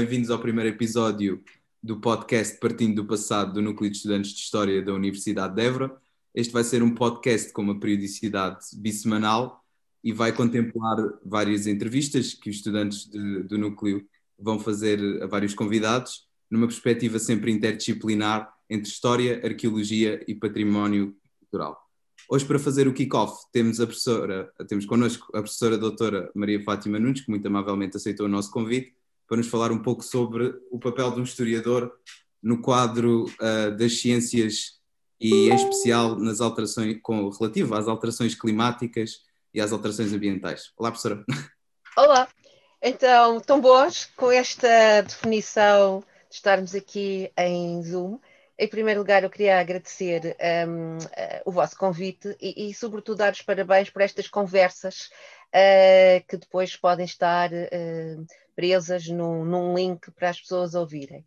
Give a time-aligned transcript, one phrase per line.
[0.00, 1.44] Bem-vindos ao primeiro episódio
[1.82, 5.94] do podcast Partindo do Passado do Núcleo de Estudantes de História da Universidade de Évora.
[6.34, 9.62] Este vai ser um podcast com uma periodicidade bissemanal
[10.02, 14.02] e vai contemplar várias entrevistas que os estudantes de, do núcleo
[14.38, 21.78] vão fazer a vários convidados, numa perspectiva sempre interdisciplinar entre História, Arqueologia e Património Cultural.
[22.26, 26.98] Hoje, para fazer o kick-off, temos a professora, temos connosco a professora doutora Maria Fátima
[26.98, 28.94] Nunes, que muito amavelmente aceitou o nosso convite,
[29.30, 31.92] para nos falar um pouco sobre o papel de um historiador
[32.42, 34.80] no quadro uh, das ciências
[35.20, 39.20] e, em especial, nas alterações, com, relativo às alterações climáticas
[39.54, 40.72] e às alterações ambientais.
[40.76, 41.24] Olá, professora.
[41.96, 42.26] Olá.
[42.82, 48.18] Então, tão boas com esta definição de estarmos aqui em Zoom.
[48.58, 50.36] Em primeiro lugar, eu queria agradecer
[50.68, 55.08] um, eh, o vosso convite e, e, sobretudo, dar os parabéns por estas conversas
[55.54, 58.26] uh, que depois podem estar uh,
[58.60, 61.26] presas num, num, link para as pessoas ouvirem.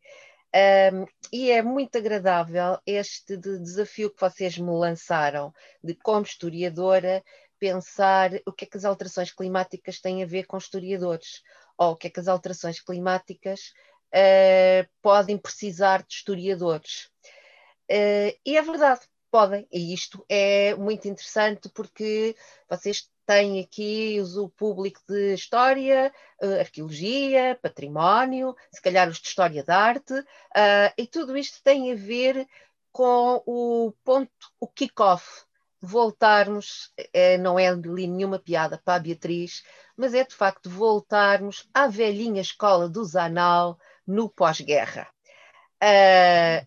[0.94, 5.52] Um, e é muito agradável este de desafio que vocês me lançaram,
[5.84, 7.24] de como historiadora,
[7.58, 11.42] pensar o que é que as alterações climáticas têm a ver com historiadores,
[11.76, 13.74] ou o que é que as alterações climáticas
[14.14, 17.10] uh, podem precisar de historiadores.
[17.90, 22.36] Uh, e é verdade, podem, e isto é muito interessante porque
[22.70, 29.64] vocês têm aqui o público de história, uh, arqueologia, património, se calhar os de história
[29.64, 32.48] da arte, uh, e tudo isto tem a ver
[32.92, 35.46] com o ponto, o kick-off,
[35.82, 39.64] voltarmos, é, não é ali nenhuma piada para a Beatriz,
[39.98, 45.10] mas é de facto voltarmos à velhinha escola do Zanal no pós-guerra.
[45.84, 46.66] Uh,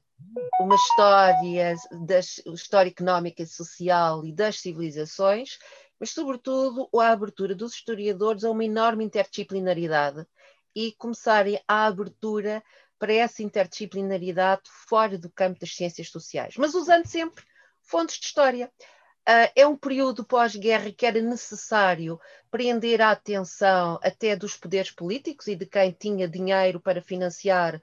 [0.60, 1.74] uma história
[2.06, 5.58] das história económica e social e das civilizações,
[5.98, 10.26] mas sobretudo a abertura dos historiadores a uma enorme interdisciplinaridade
[10.74, 12.62] e começarem a abertura
[12.98, 17.44] para essa interdisciplinaridade fora do campo das ciências sociais, mas usando sempre
[17.82, 18.72] fontes de história.
[19.28, 25.48] Uh, é um período pós-guerra que era necessário prender a atenção até dos poderes políticos
[25.48, 27.80] e de quem tinha dinheiro para financiar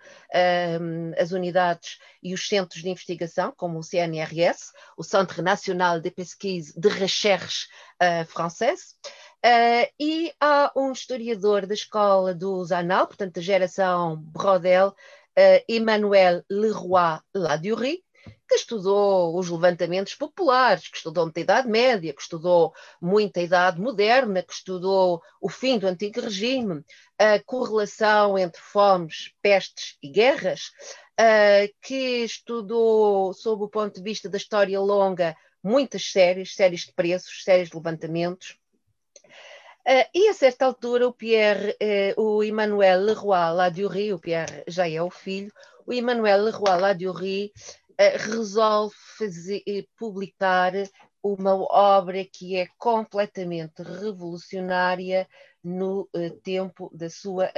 [1.18, 6.74] as unidades e os centros de investigação, como o CNRS, o Centre National de Pesquise
[6.80, 7.68] de Recherche
[8.02, 8.96] uh, Française.
[9.46, 14.96] Uh, e há um historiador da escola do Zanal, portanto da geração Brodel,
[15.68, 18.04] Emmanuel Leroy Ladurie,
[18.48, 24.44] que estudou os levantamentos populares, que estudou muita Idade Média, que estudou muita Idade Moderna,
[24.44, 26.84] que estudou o fim do Antigo Regime,
[27.18, 30.72] a correlação entre fomes, pestes e guerras,
[31.82, 37.44] que estudou, sob o ponto de vista da história longa, muitas séries, séries de preços,
[37.44, 38.58] séries de levantamentos.
[39.86, 41.76] Uh, e a certa altura o Pierre,
[42.18, 45.52] uh, o Emmanuel Leroy Ladurie, o Pierre já é o filho,
[45.86, 47.52] o Emmanuel Leroy Ladurie
[47.98, 50.74] resolve fazer, eh, publicar
[51.22, 55.28] uma obra que é completamente revolucionária
[55.64, 57.50] no uh, tempo da sua,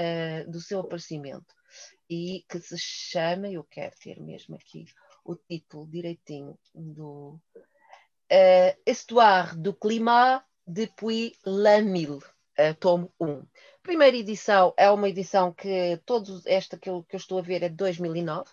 [0.47, 1.56] do seu aparecimento
[2.09, 4.85] e que se chama, eu quero ter mesmo aqui
[5.23, 7.40] o título direitinho do
[8.31, 13.44] uh, Histoire du climat depuis l'an 1000, uh, tomo 1.
[13.81, 17.63] Primeira edição é uma edição que todos esta que eu, que eu estou a ver
[17.63, 18.50] é de 2009,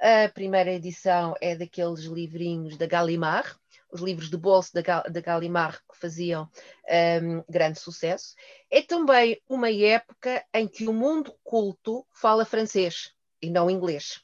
[0.00, 3.54] a primeira edição é daqueles livrinhos da Gallimard,
[3.90, 6.48] os livros de bolso da, da Gallimard que faziam
[7.22, 8.34] um, grande sucesso.
[8.70, 14.20] É também uma época em que o mundo culto fala francês e não inglês.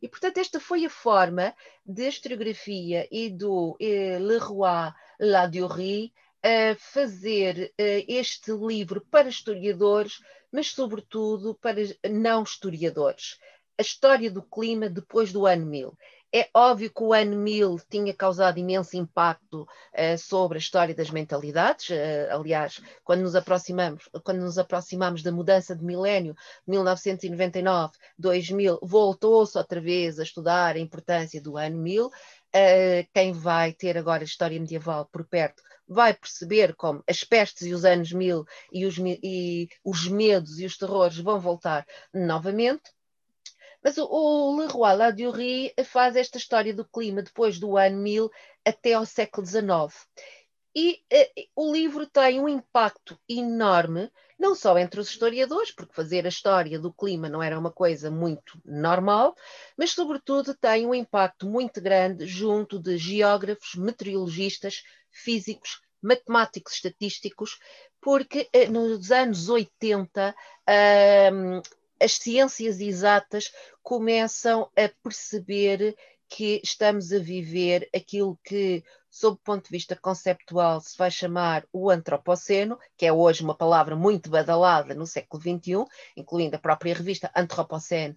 [0.00, 1.54] E, portanto, esta foi a forma
[1.84, 10.20] da historiografia e do eh, Leroy Ladurie a fazer uh, este livro para historiadores,
[10.52, 13.38] mas, sobretudo, para não historiadores
[13.78, 15.96] a história do clima depois do ano 1000.
[16.30, 21.10] É óbvio que o ano 1000 tinha causado imenso impacto uh, sobre a história das
[21.10, 21.88] mentalidades.
[21.88, 26.34] Uh, aliás, quando nos aproximamos, quando nos aproximamos da mudança de milénio,
[26.66, 32.06] 1999, 2000, voltou-se outra vez a estudar a importância do ano 1000.
[32.08, 32.10] Uh,
[33.14, 37.72] quem vai ter agora a história medieval por perto vai perceber como as pestes e
[37.72, 42.82] os anos 1000 e os, e os medos e os terrores vão voltar novamente.
[43.82, 48.30] Mas o, o Leroy Ladurie faz esta história do clima depois do ano 1000
[48.64, 49.94] até ao século XIX.
[50.74, 56.24] E uh, o livro tem um impacto enorme, não só entre os historiadores, porque fazer
[56.24, 59.34] a história do clima não era uma coisa muito normal,
[59.76, 67.58] mas, sobretudo, tem um impacto muito grande junto de geógrafos, meteorologistas, físicos, matemáticos estatísticos,
[68.00, 71.62] porque uh, nos anos 80 uh,
[72.00, 73.52] as ciências exatas
[73.82, 75.96] começam a perceber
[76.28, 81.64] que estamos a viver aquilo que, sob o ponto de vista conceptual, se vai chamar
[81.72, 85.84] o antropoceno, que é hoje uma palavra muito badalada no século XXI,
[86.16, 88.16] incluindo a própria revista Antropoceno,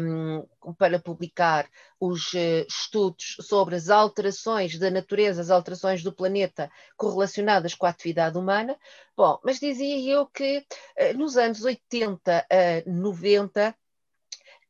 [0.00, 1.68] um, para publicar
[1.98, 7.90] os uh, estudos sobre as alterações da natureza, as alterações do planeta correlacionadas com a
[7.90, 8.76] atividade humana.
[9.16, 12.46] Bom, mas dizia eu que uh, nos anos 80,
[12.86, 13.74] uh, 90,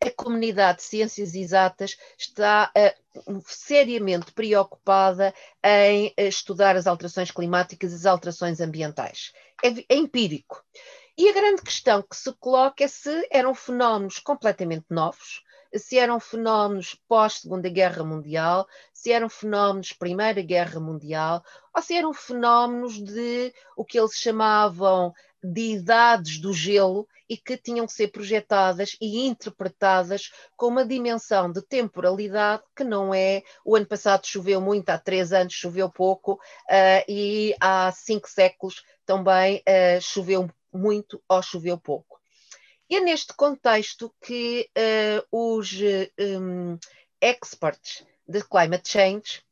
[0.02, 7.93] a comunidade de ciências exatas está uh, seriamente preocupada em uh, estudar as alterações climáticas
[7.93, 9.32] e as alterações ambientais.
[9.62, 10.64] É, é, empírico.
[11.19, 15.43] E a grande questão que se coloca é se eram fenómenos completamente novos,
[15.76, 21.44] se eram fenómenos pós-Segunda Guerra Mundial, se eram fenómenos Primeira Guerra Mundial,
[21.76, 27.56] ou se eram fenómenos de o que eles chamavam de idades do gelo e que
[27.56, 33.76] tinham que ser projetadas e interpretadas com uma dimensão de temporalidade que não é o
[33.76, 39.58] ano passado choveu muito, há três anos choveu pouco uh, e há cinco séculos também
[39.58, 42.20] uh, choveu muito ou choveu pouco.
[42.88, 45.72] E é neste contexto que uh, os
[46.19, 46.76] um,
[47.20, 49.43] experts de climate change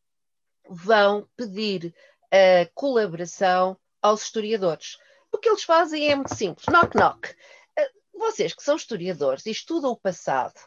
[0.68, 1.94] vão pedir
[2.30, 4.96] a colaboração aos historiadores
[5.32, 7.34] o que eles fazem é muito simples: knock, knock.
[7.76, 10.58] Eh, vocês que são historiadores e estudam o passado,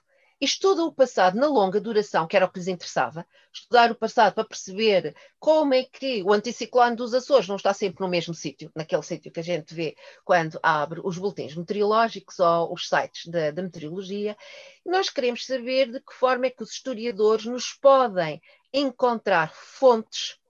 [0.42, 4.34] estudam o passado na longa duração, que era o que lhes interessava, estudar o passado
[4.34, 8.72] para perceber como é que o anticiclone dos Açores não está sempre no mesmo sítio,
[8.76, 13.52] naquele sítio que a gente vê quando abre os boletins meteorológicos ou os sites da,
[13.52, 14.36] da meteorologia.
[14.84, 18.42] Nós queremos saber de que forma é que os historiadores nos podem
[18.74, 20.41] encontrar fontes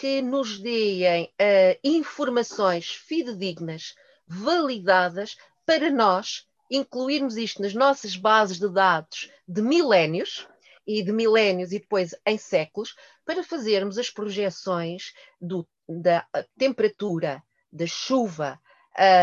[0.00, 3.94] que nos deem uh, informações fidedignas,
[4.26, 10.48] validadas, para nós incluirmos isto nas nossas bases de dados de milénios,
[10.86, 16.26] e de milénios e depois em séculos, para fazermos as projeções do, da
[16.58, 17.42] temperatura,
[17.72, 18.60] da chuva,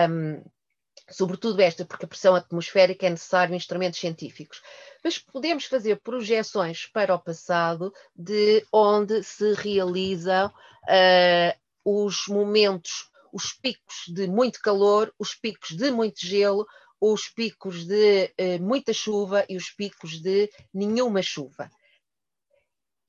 [0.10, 0.44] um,
[1.10, 4.62] sobretudo esta, porque a pressão atmosférica é necessário instrumentos científicos.
[5.04, 13.54] Mas podemos fazer projeções para o passado de onde se realizam uh, os momentos, os
[13.54, 16.68] picos de muito calor, os picos de muito gelo,
[17.00, 21.70] os picos de uh, muita chuva e os picos de nenhuma chuva.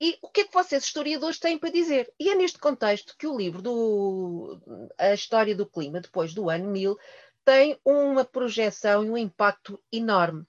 [0.01, 2.13] E o que é que vocês, historiadores, têm para dizer?
[2.19, 4.61] E é neste contexto que o livro do
[4.99, 6.99] A História do Clima, depois do ano 1000,
[7.45, 10.45] tem uma projeção e um impacto enorme,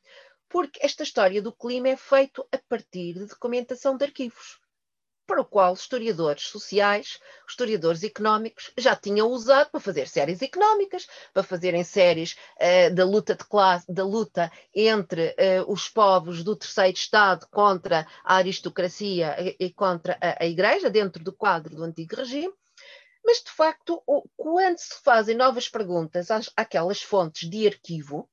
[0.54, 4.60] porque esta história do clima é feita a partir de documentação de arquivos,
[5.26, 7.20] para o qual historiadores sociais,
[7.50, 13.34] historiadores económicos já tinham usado para fazer séries económicas, para fazerem séries uh, da luta
[13.34, 19.56] de classe, da luta entre uh, os povos do terceiro Estado contra a aristocracia e,
[19.60, 22.54] e contra a, a Igreja, dentro do quadro do antigo regime,
[23.26, 24.04] mas, de facto,
[24.38, 28.30] quando se fazem novas perguntas às, àquelas fontes de arquivo,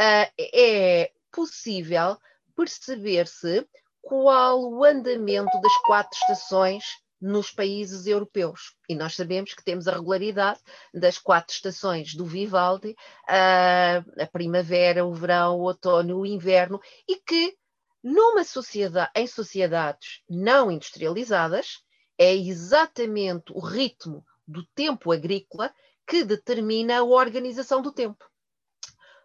[0.00, 2.16] uh, é possível
[2.56, 3.66] perceber-se
[4.02, 6.84] qual o andamento das quatro estações
[7.20, 8.74] nos países europeus.
[8.88, 10.60] E nós sabemos que temos a regularidade
[10.94, 12.96] das quatro estações do Vivaldi,
[13.28, 17.56] uh, a primavera, o verão, o outono, o inverno, e que
[18.02, 21.82] numa sociedade, em sociedades não industrializadas,
[22.16, 25.72] é exatamente o ritmo do tempo agrícola
[26.06, 28.24] que determina a organização do tempo.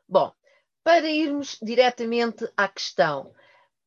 [0.08, 0.34] Bom,
[0.86, 3.34] para irmos diretamente à questão,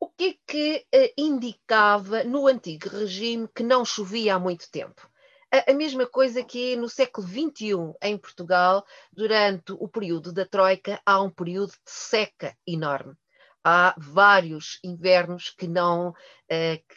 [0.01, 5.09] o que é que uh, indicava no antigo regime que não chovia há muito tempo?
[5.55, 11.01] A, a mesma coisa que no século XXI, em Portugal, durante o período da Troika,
[11.07, 13.15] há um período de seca enorme
[13.63, 16.15] há vários invernos que não, uh,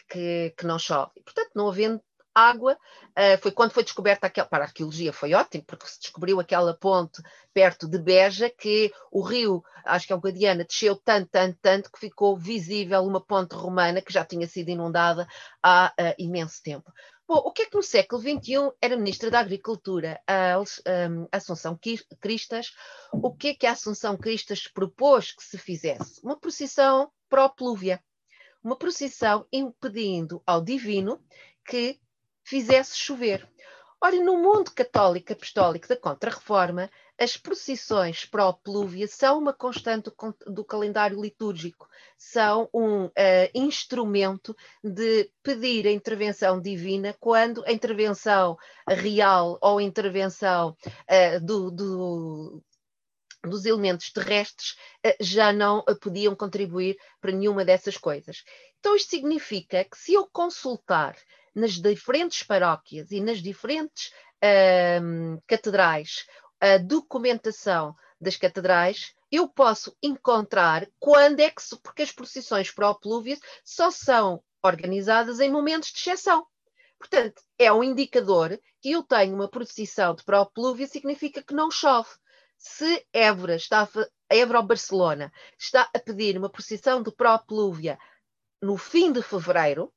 [0.09, 1.11] que, que, não chove.
[1.23, 2.01] Portanto, não havendo
[2.33, 2.77] água,
[3.09, 6.73] uh, foi quando foi descoberta aquela, para a arqueologia foi ótimo, porque se descobriu aquela
[6.73, 7.21] ponte
[7.53, 11.91] perto de Beja, que o rio, acho que é o Guadiana, desceu tanto, tanto, tanto,
[11.91, 15.27] que ficou visível uma ponte romana que já tinha sido inundada
[15.61, 16.91] há uh, imenso tempo.
[17.31, 21.79] Bom, o que é que no século XXI era Ministra da Agricultura, a, um, Assunção
[22.19, 22.73] Cristas,
[23.13, 26.19] o que é que a Assunção Cristas propôs que se fizesse?
[26.21, 28.03] Uma procissão pró-plúvia,
[28.61, 31.23] uma procissão impedindo ao divino
[31.65, 32.01] que
[32.43, 33.47] fizesse chover.
[34.03, 40.11] Ora, no mundo católico apostólico da Contra-Reforma, as procissões pró-plúvia são uma constante
[40.47, 43.11] do calendário litúrgico, são um uh,
[43.53, 48.57] instrumento de pedir a intervenção divina quando a intervenção
[48.89, 52.63] real ou a intervenção uh, do, do,
[53.43, 58.43] dos elementos terrestres eh, já não podiam contribuir para nenhuma dessas coisas.
[58.79, 61.15] Então, isto significa que se eu consultar
[61.53, 64.11] nas diferentes paróquias e nas diferentes
[65.47, 66.25] catedrais
[66.59, 73.89] a documentação das catedrais, eu posso encontrar quando é que, porque as procissões pró-plúvias só
[73.89, 76.45] são organizadas em momentos de exceção.
[76.99, 82.09] Portanto, é um indicador que eu tenho uma procissão de pró-plúvia, significa que não chove.
[82.59, 83.89] Se Évora está a,
[84.29, 87.97] Évora ou Barcelona está a pedir uma procissão de pró-plúvia
[88.61, 89.91] no fim de fevereiro,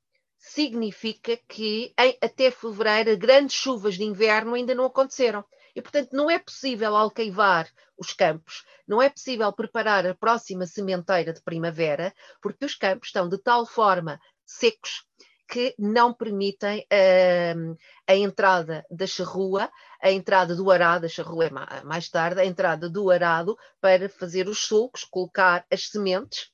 [0.46, 5.42] significa que em, até fevereiro grandes chuvas de inverno ainda não aconteceram.
[5.74, 11.32] E, portanto, não é possível alqueivar os campos, não é possível preparar a próxima sementeira
[11.32, 15.06] de primavera, porque os campos estão de tal forma secos
[15.48, 19.70] que não permitem uh, a entrada da charrua,
[20.00, 21.50] a entrada do arado, a charrua é
[21.84, 26.50] mais tarde, a entrada do arado para fazer os sulcos, colocar as sementes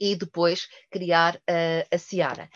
[0.00, 2.50] e depois criar uh, a seara.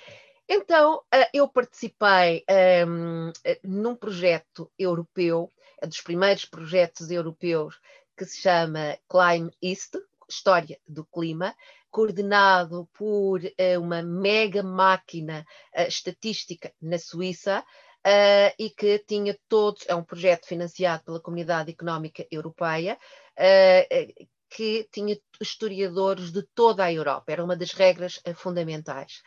[0.48, 2.42] Então, uh, eu participei
[2.86, 3.30] um,
[3.62, 7.78] num projeto europeu, é dos primeiros projetos europeus,
[8.16, 9.94] que se chama Climb East,
[10.26, 11.54] História do Clima,
[11.90, 15.44] coordenado por uh, uma mega máquina
[15.86, 17.64] estatística na Suíça,
[18.06, 22.96] Uh, e que tinha todos, é um projeto financiado pela Comunidade Económica Europeia,
[23.36, 29.20] uh, que tinha historiadores de toda a Europa, era uma das regras fundamentais.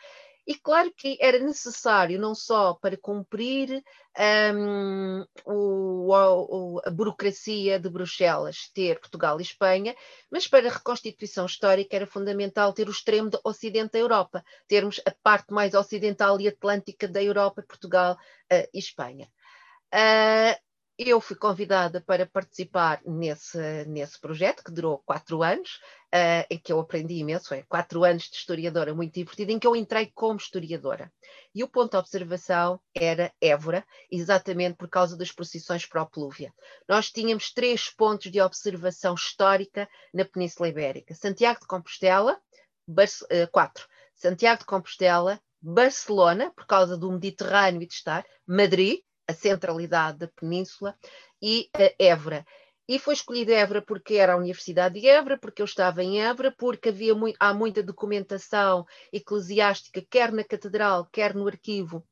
[0.44, 3.82] E claro que era necessário, não só para cumprir
[4.54, 9.94] um, o, o, a burocracia de Bruxelas, ter Portugal e Espanha,
[10.30, 15.00] mas para a reconstituição histórica era fundamental ter o extremo de ocidente da Europa, termos
[15.06, 19.28] a parte mais ocidental e atlântica da Europa, Portugal uh, e Espanha.
[19.94, 20.60] Uh,
[20.98, 25.80] eu fui convidada para participar nesse, nesse projeto, que durou quatro anos,
[26.14, 29.66] uh, em que eu aprendi imenso, foi quatro anos de historiadora muito divertido, em que
[29.66, 31.10] eu entrei como historiadora.
[31.54, 36.52] E o ponto de observação era Évora, exatamente por causa das procissões pró-plúvia.
[36.88, 41.14] Nós tínhamos três pontos de observação histórica na Península Ibérica.
[41.14, 42.38] Santiago de Compostela,
[42.88, 43.86] uh, quatro.
[44.14, 50.28] Santiago de Compostela, Barcelona, por causa do Mediterrâneo e de estar, Madrid, a centralidade da
[50.28, 50.96] península,
[51.40, 52.44] e Évora.
[52.88, 56.52] E foi escolhida Évora porque era a Universidade de Évora, porque eu estava em Évora,
[56.52, 62.06] porque havia há muita documentação eclesiástica, quer na catedral, quer no arquivo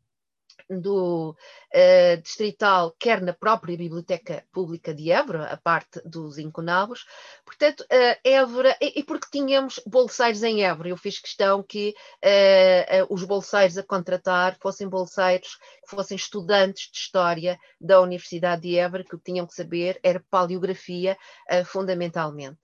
[0.69, 7.05] do uh, distrital, quer na própria Biblioteca Pública de Évora, a parte dos inconavos.
[7.45, 13.13] Portanto, uh, Évora, e, e, porque tínhamos bolseiros em Évora, eu fiz questão que uh,
[13.13, 19.15] os bolseiros a contratar fossem bolseiros, fossem estudantes de História da Universidade de Évora, que
[19.15, 21.17] o que tinham que saber era paleografia,
[21.65, 22.61] fundamentalmente.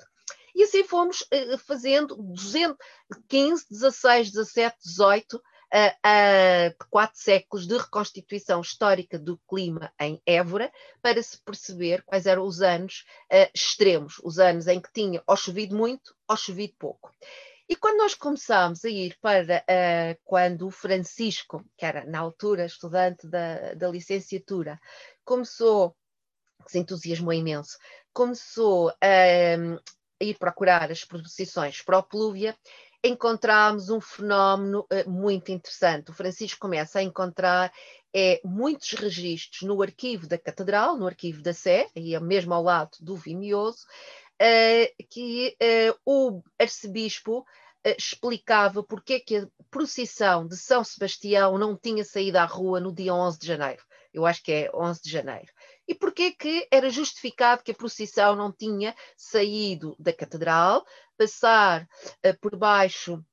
[0.54, 1.22] E assim fomos
[1.66, 5.42] fazendo 215, 16, 17, 18
[5.72, 12.44] a, quatro séculos de reconstituição histórica do clima em Évora para se perceber quais eram
[12.44, 17.10] os anos uh, extremos, os anos em que tinha ou chovido muito ou chovido pouco.
[17.68, 22.64] E quando nós começámos a ir para uh, quando o Francisco, que era na altura
[22.64, 24.78] estudante da, da licenciatura,
[25.24, 25.96] começou,
[26.64, 27.76] que se entusiasmou imenso,
[28.12, 32.56] começou a, a ir procurar as proposições para o Plúvia,
[33.02, 36.10] encontramos um fenómeno uh, muito interessante.
[36.10, 37.72] O Francisco começa a encontrar
[38.14, 42.96] é, muitos registros no arquivo da Catedral, no arquivo da Sé, aí mesmo ao lado
[43.00, 43.84] do Vimioso,
[44.40, 45.56] uh, que
[46.04, 47.44] o arcebispo
[47.96, 52.92] explicava porque é que a procissão de São Sebastião não tinha saído à rua no
[52.92, 53.82] dia 11 de janeiro.
[54.12, 55.52] Eu acho que é 11 de janeiro.
[55.86, 60.84] E porquê que era justificado que a procissão não tinha saído da catedral,
[61.16, 61.82] passar
[62.24, 63.24] uh, por baixo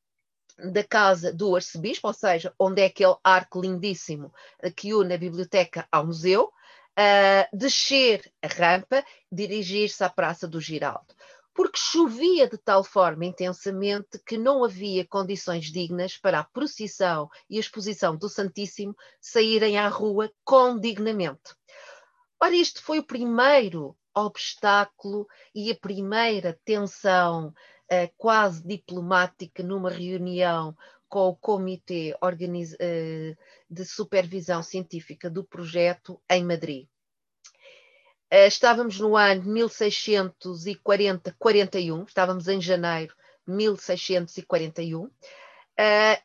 [0.58, 4.32] da casa do arcebispo, ou seja, onde é aquele arco lindíssimo
[4.64, 6.52] uh, que une a biblioteca ao museu,
[7.00, 11.14] uh, descer a rampa, dirigir-se à Praça do Giraldo.
[11.56, 17.58] Porque chovia de tal forma intensamente que não havia condições dignas para a procissão e
[17.58, 21.54] a exposição do Santíssimo saírem à rua condignamente.
[22.42, 27.54] Ora, este foi o primeiro obstáculo e a primeira tensão
[27.94, 30.74] uh, quase diplomática numa reunião
[31.08, 33.38] com o Comitê uh,
[33.70, 36.88] de Supervisão Científica do projeto em Madrid.
[38.32, 43.14] Uh, estávamos no ano 1640-41, estávamos em janeiro
[43.48, 45.08] de 1641,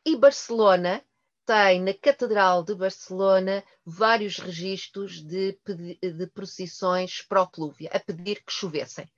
[0.05, 1.03] e Barcelona
[1.49, 9.11] tem na Catedral de Barcelona vários registros de, de procissões pró-plúvia, a pedir que chovessem.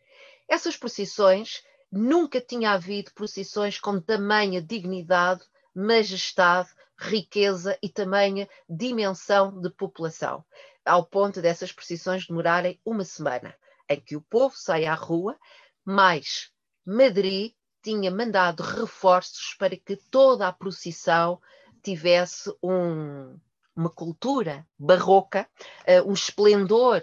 [0.49, 5.43] Essas procissões, nunca tinha havido procissões com tamanha dignidade,
[5.75, 6.69] majestade,
[6.99, 10.45] riqueza e tamanha dimensão de população,
[10.85, 13.55] ao ponto dessas procissões demorarem uma semana,
[13.89, 15.37] em que o povo sai à rua,
[15.85, 16.51] mas
[16.85, 21.41] Madrid tinha mandado reforços para que toda a procissão
[21.83, 23.39] tivesse um,
[23.75, 25.49] uma cultura barroca,
[25.89, 27.03] uh, um esplendor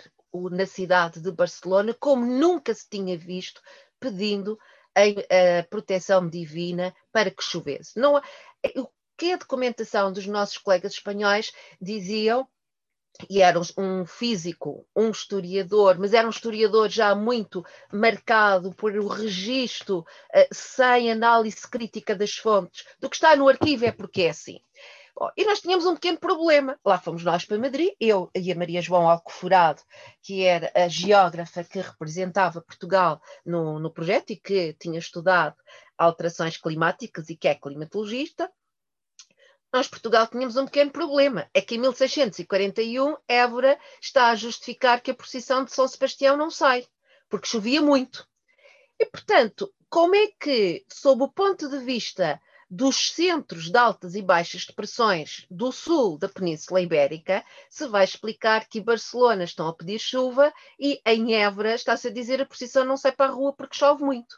[0.52, 3.60] na cidade de Barcelona, como nunca se tinha visto,
[4.00, 4.60] pedindo
[4.98, 8.00] a, a proteção divina para que chovesse.
[8.00, 8.16] Não,
[8.76, 8.88] o
[9.18, 11.52] que a documentação dos nossos colegas espanhóis
[11.82, 12.48] diziam
[13.30, 19.08] e era um físico, um historiador, mas era um historiador já muito marcado por o
[19.08, 22.86] registro uh, sem análise crítica das fontes.
[23.00, 24.60] Do que está no arquivo é porque é assim.
[25.36, 26.80] E nós tínhamos um pequeno problema.
[26.86, 29.82] Lá fomos nós para Madrid, eu e a Maria João Alcoforado,
[30.22, 35.56] que era a geógrafa que representava Portugal no, no projeto e que tinha estudado
[35.98, 38.52] alterações climáticas e que é climatologista.
[39.74, 41.50] Nós, Portugal, tínhamos um pequeno problema.
[41.54, 46.52] É que em 1641, Évora está a justificar que a procissão de São Sebastião não
[46.52, 46.86] sai,
[47.28, 48.28] porque chovia muito.
[49.00, 54.22] E, portanto, como é que, sob o ponto de vista dos centros de altas e
[54.22, 60.00] baixas depressões do sul da Península Ibérica, se vai explicar que Barcelona estão a pedir
[60.00, 63.78] chuva e em Évora está-se a dizer a procissão não sai para a rua porque
[63.78, 64.38] chove muito.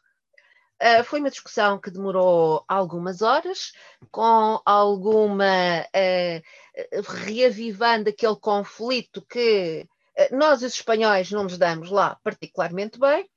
[0.81, 3.74] Uh, foi uma discussão que demorou algumas horas,
[4.09, 9.86] com alguma uh, reavivando aquele conflito que
[10.17, 13.29] uh, nós, os espanhóis, não nos damos lá particularmente bem,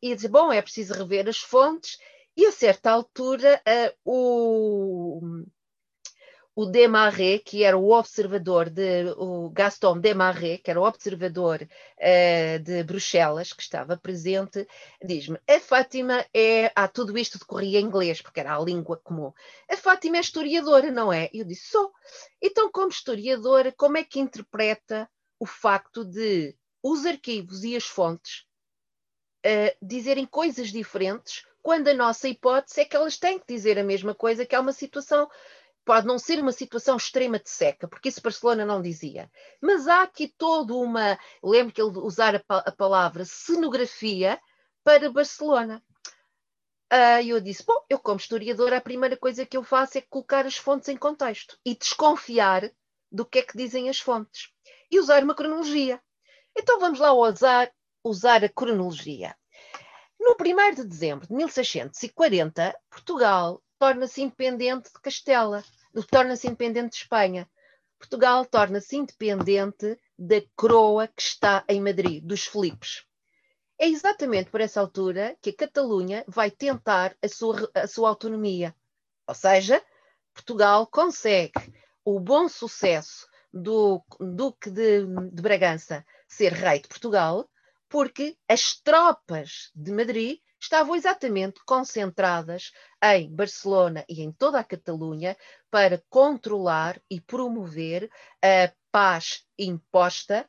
[0.00, 1.98] e dizer, bom, é preciso rever as fontes,
[2.36, 3.60] e a certa altura
[4.04, 5.20] o
[6.54, 6.66] o
[7.44, 13.52] que era o observador de o Gaston Desmarais, que era o observador uh, de Bruxelas,
[13.52, 14.66] que estava presente,
[15.02, 16.70] diz-me: a Fátima é.
[16.74, 19.32] Ah, tudo isto decorria em inglês, porque era a língua comum.
[19.70, 21.30] A Fátima é historiadora, não é?
[21.32, 21.92] Eu disse: sou.
[22.42, 28.44] Então, como historiadora, como é que interpreta o facto de os arquivos e as fontes
[29.46, 33.84] uh, dizerem coisas diferentes, quando a nossa hipótese é que elas têm que dizer a
[33.84, 35.28] mesma coisa, que é uma situação
[35.84, 39.30] pode não ser uma situação extrema de seca, porque isso Barcelona não dizia.
[39.60, 41.18] Mas há aqui toda uma.
[41.42, 44.40] Lembro que ele usar a, a palavra cenografia
[44.84, 45.82] para Barcelona.
[46.92, 50.46] Uh, eu disse: Bom, eu, como historiadora, a primeira coisa que eu faço é colocar
[50.46, 52.70] as fontes em contexto e desconfiar
[53.10, 54.52] do que é que dizem as fontes
[54.90, 56.00] e usar uma cronologia.
[56.56, 57.70] Então vamos lá usar,
[58.04, 59.36] usar a cronologia.
[60.20, 65.64] No 1 de dezembro de 1640, Portugal torna-se independente de Castela,
[66.10, 67.50] torna-se independente de Espanha.
[67.98, 73.06] Portugal torna-se independente da coroa que está em Madrid, dos Filipes.
[73.78, 78.76] É exatamente por essa altura que a Catalunha vai tentar a sua, a sua autonomia.
[79.26, 79.82] Ou seja,
[80.34, 81.72] Portugal consegue
[82.04, 87.48] o bom sucesso do Duque de, de Bragança ser rei de Portugal,
[87.90, 92.70] porque as tropas de Madrid estavam exatamente concentradas
[93.02, 95.36] em Barcelona e em toda a Catalunha
[95.70, 98.08] para controlar e promover
[98.40, 100.48] a paz imposta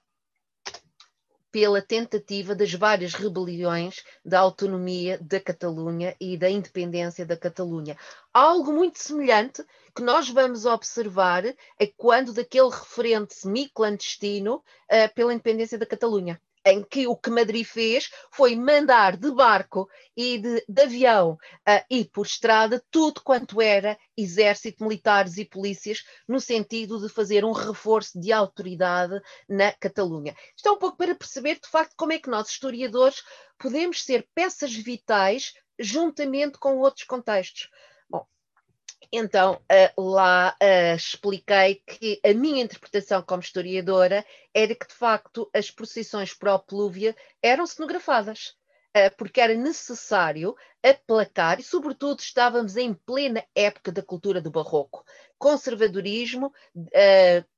[1.52, 7.98] pela tentativa das várias rebeliões da autonomia da Catalunha e da independência da Catalunha.
[8.32, 15.78] Algo muito semelhante que nós vamos observar é quando daquele referente semi-clandestino uh, pela independência
[15.78, 20.82] da Catalunha em que o que Madrid fez foi mandar de barco e de, de
[20.82, 27.10] avião uh, e por estrada tudo quanto era exército, militares e polícias, no sentido de
[27.14, 29.20] fazer um reforço de autoridade
[29.50, 30.36] na Catalunha.
[30.56, 33.24] Isto é um pouco para perceber, de facto, como é que nós, historiadores,
[33.58, 37.70] podemos ser peças vitais juntamente com outros contextos.
[39.14, 45.50] Então, uh, lá uh, expliquei que a minha interpretação como historiadora era que, de facto,
[45.54, 48.56] as procissões pró-plúvia eram cenografadas,
[48.96, 55.04] uh, porque era necessário aplacar, e, sobretudo, estávamos em plena época da cultura do barroco.
[55.38, 56.54] Conservadorismo,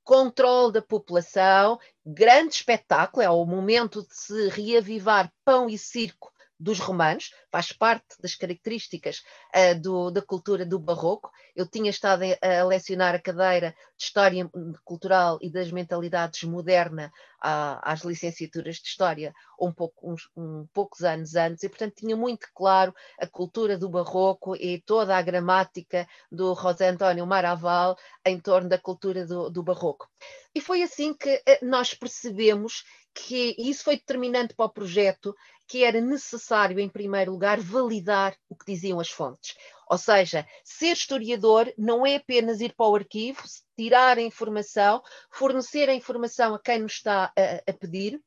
[0.04, 6.33] controle da população, grande espetáculo, é o momento de se reavivar pão e circo
[6.64, 9.22] dos romanos, faz parte das características
[9.56, 11.30] uh, do, da cultura do barroco.
[11.56, 14.50] Eu tinha estado a, lecionar a cadeira de História
[14.84, 17.12] Cultural e das Mentalidades Moderna
[17.44, 22.48] às licenciaturas de História um, pouco, uns, um poucos anos antes, e portanto tinha muito
[22.56, 28.70] claro a cultura do barroco e toda a gramática do José António Maraval em torno
[28.70, 30.08] da cultura do, do barroco.
[30.56, 35.36] E foi assim que uh, nós percebemos que isso foi determinante para o projeto,
[35.68, 39.56] que era necessário, em primeiro lugar, validar o que diziam as fontes.
[39.90, 43.42] Ou seja, ser historiador não é apenas ir para o arquivo,
[43.78, 48.20] tirar a informação, fornecer a informação a quem nos está a, a pedir,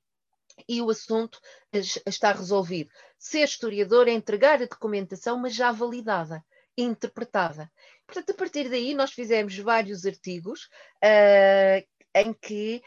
[0.69, 1.39] e o assunto
[1.73, 2.91] está resolvido.
[3.19, 6.43] Ser historiador é entregar a documentação, mas já validada,
[6.77, 7.71] interpretada.
[8.07, 10.69] Portanto, a partir daí, nós fizemos vários artigos
[11.05, 12.83] uh, em que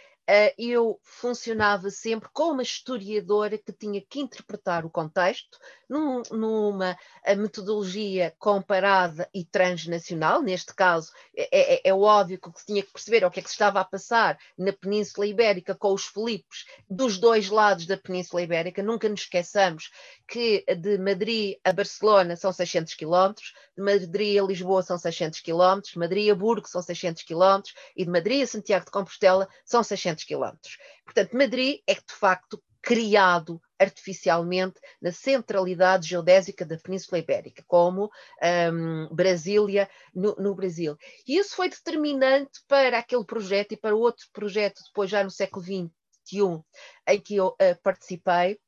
[0.58, 5.58] eu funcionava sempre como uma historiadora que tinha que interpretar o contexto
[5.90, 6.98] num, numa
[7.36, 10.42] metodologia comparada e transnacional.
[10.42, 13.40] Neste caso, é, é, é, óbvio que o que tinha que perceber é o que
[13.40, 17.88] é que se estava a passar na Península Ibérica com os Filipos dos dois lados
[17.88, 18.84] da Península Ibérica.
[18.84, 19.90] Nunca nos esqueçamos
[20.28, 25.94] que de Madrid a Barcelona são 600 quilómetros, de Madrid a Lisboa são 600 quilómetros,
[25.94, 29.82] de Madrid a Burgo são 600 quilómetros e de Madrid a Santiago de Compostela são
[29.82, 30.78] 600 quilómetros.
[31.06, 38.10] Portanto, Madrid é de facto criado artificialmente na centralidade geodésica da Península Ibérica, como
[38.74, 40.98] um, Brasília, no, no, Brasil.
[41.28, 45.64] E isso foi determinante para aquele projeto e para outro projeto, depois já no século
[45.64, 46.62] XXI,
[47.08, 48.60] em que eu uh, participei,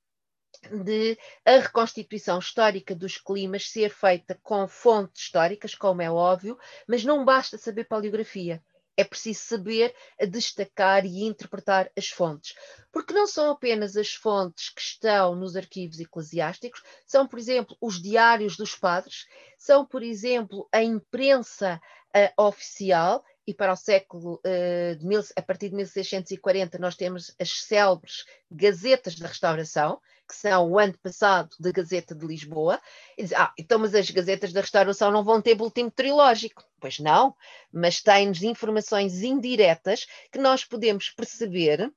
[0.84, 7.06] de a reconstituição histórica dos climas ser feita com fontes históricas, como é óbvio, mas
[7.06, 8.62] não basta saber paleografia
[8.97, 9.95] é preciso saber
[10.30, 12.56] destacar e interpretar as fontes.
[12.91, 18.01] Porque não são apenas as fontes que estão nos arquivos eclesiásticos, são, por exemplo, os
[18.01, 19.25] diários dos padres,
[19.58, 21.82] são, por exemplo, a imprensa
[22.15, 27.34] uh, oficial, e para o século, uh, de mil, a partir de 1640, nós temos
[27.39, 32.80] as célebres Gazetas da Restauração, que são o ano passado da Gazeta de Lisboa,
[33.17, 36.63] e diz, ah, então, mas as Gazetas da Restauração não vão ter boletim trilógico.
[36.80, 37.36] Pois não,
[37.71, 41.91] mas têm-nos informações indiretas que nós podemos perceber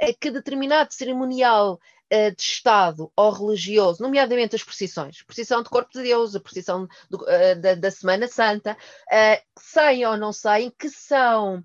[0.00, 1.78] é que determinado cerimonial
[2.12, 6.88] uh, de Estado ou religioso, nomeadamente as procissões, procissão de Corpo de Deus, a procissão
[7.08, 11.64] do, uh, da, da, Semana Santa, uh, saem ou não saem, que são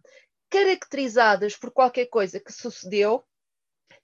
[0.50, 3.24] caracterizadas por qualquer coisa que sucedeu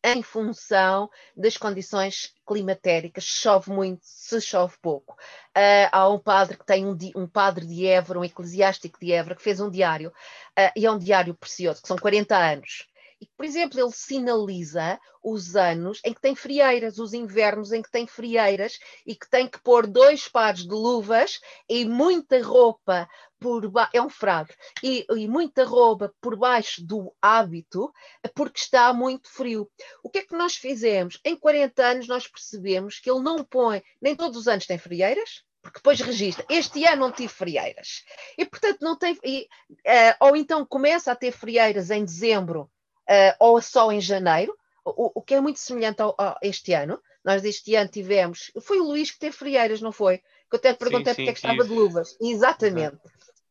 [0.04, 5.14] em função das condições climatéricas, chove muito, se chove pouco.
[5.56, 9.36] Uh, há um padre que tem um, um, padre de Évora, um eclesiástico de Évora,
[9.36, 12.88] que fez um diário, uh, e é um diário precioso, que são 40 anos.
[13.22, 17.92] E, por exemplo, ele sinaliza os anos em que tem frieiras, os invernos em que
[17.92, 23.08] tem frieiras e que tem que pôr dois pares de luvas e muita roupa
[23.40, 27.92] por baixo, é um frade, e, e, muita roupa por baixo do hábito,
[28.36, 29.70] porque está muito frio.
[30.04, 31.20] O que é que nós fizemos?
[31.24, 35.44] Em 40 anos nós percebemos que ele não põe, nem todos os anos tem frieiras,
[35.62, 38.04] porque depois registra, este ano não tive frieiras.
[38.36, 39.18] E, portanto, não tem.
[39.24, 42.70] E, uh, ou então começa a ter frieiras em dezembro
[43.10, 47.02] uh, ou só em janeiro, o, o, que é muito semelhante ao, ao, este ano.
[47.24, 50.18] Nós este ano tivemos, foi o Luís que teve frieiras, não foi?
[50.18, 52.18] Que eu até te perguntei sim, porque é que estava de luvas.
[52.20, 52.98] Exatamente.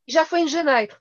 [0.08, 0.96] Já foi em janeiro,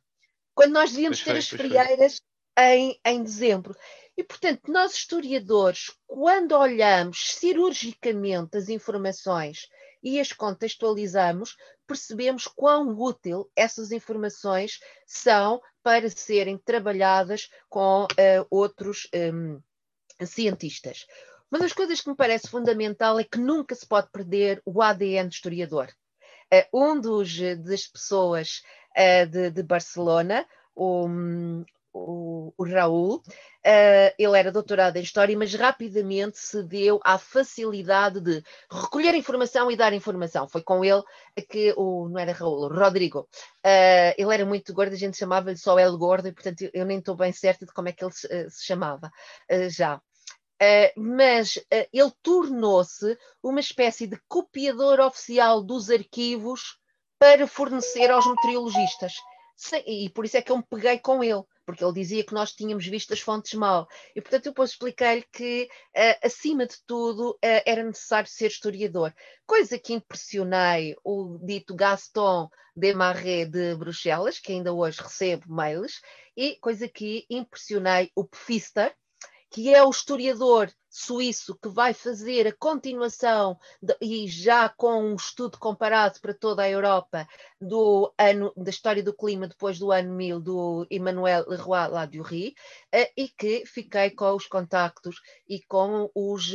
[0.53, 2.21] quando nós devíamos ter as frieiras
[2.57, 3.75] em, em dezembro.
[4.15, 9.67] E, portanto, nós historiadores, quando olhamos cirurgicamente as informações
[10.01, 19.07] e as contextualizamos, percebemos quão útil essas informações são para serem trabalhadas com uh, outros
[19.13, 19.61] um,
[20.25, 21.05] cientistas.
[21.51, 25.29] Uma das coisas que me parece fundamental é que nunca se pode perder o ADN
[25.29, 25.89] do historiador.
[26.53, 28.61] Uh, um dos, das pessoas
[28.97, 31.07] uh, de, de, Barcelona, o,
[31.93, 38.19] o, o Raul, uh, ele era doutorado em História, mas rapidamente se deu à facilidade
[38.19, 40.47] de recolher informação e dar informação.
[40.47, 41.03] Foi com ele
[41.49, 45.77] que o, não era Raul, Rodrigo, uh, ele era muito gordo, a gente chamava-lhe só
[45.79, 48.27] El Gordo, e portanto eu, nem estou bem certa de como é que ele se,
[48.27, 49.11] uh, se chamava
[49.69, 50.01] já.
[50.95, 51.57] mas
[51.91, 56.77] ele tornou-se uma espécie de copiador oficial dos arquivos
[57.17, 59.13] para fornecer aos meteorologistas.
[59.85, 62.51] E por isso é que eu me peguei com ele porque ele dizia que nós
[62.51, 63.87] tínhamos visto as fontes mal.
[64.15, 69.13] E, portanto, eu depois expliquei-lhe que, uh, acima de tudo, uh, era necessário ser historiador.
[69.45, 76.01] Coisa que impressionei o dito Gaston Desmarais de Bruxelas, que ainda hoje recebo mails,
[76.35, 78.91] e coisa que impressionei o Pfister,
[79.49, 85.15] que é o historiador suíço que vai fazer a continuação de, e já com um
[85.15, 87.27] estudo comparado para toda a Europa
[87.61, 92.55] do ano da história do clima depois do ano 1000 do Emmanuel Leroy Ladurie
[92.93, 96.53] uh, e que fiquei com os contactos e com os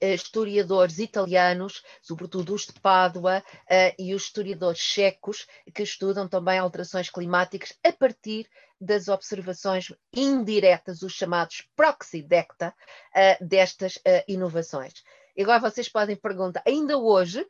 [0.00, 7.10] historiadores italianos, sobretudo os de Pádua, uh, e os historiadores checos, que estudam também alterações
[7.10, 8.48] climáticas a partir
[8.82, 12.74] das observações indiretas, os chamados proxy data,
[13.14, 14.92] uh, destas uh, inovações.
[15.36, 17.46] E agora vocês podem perguntar, ainda hoje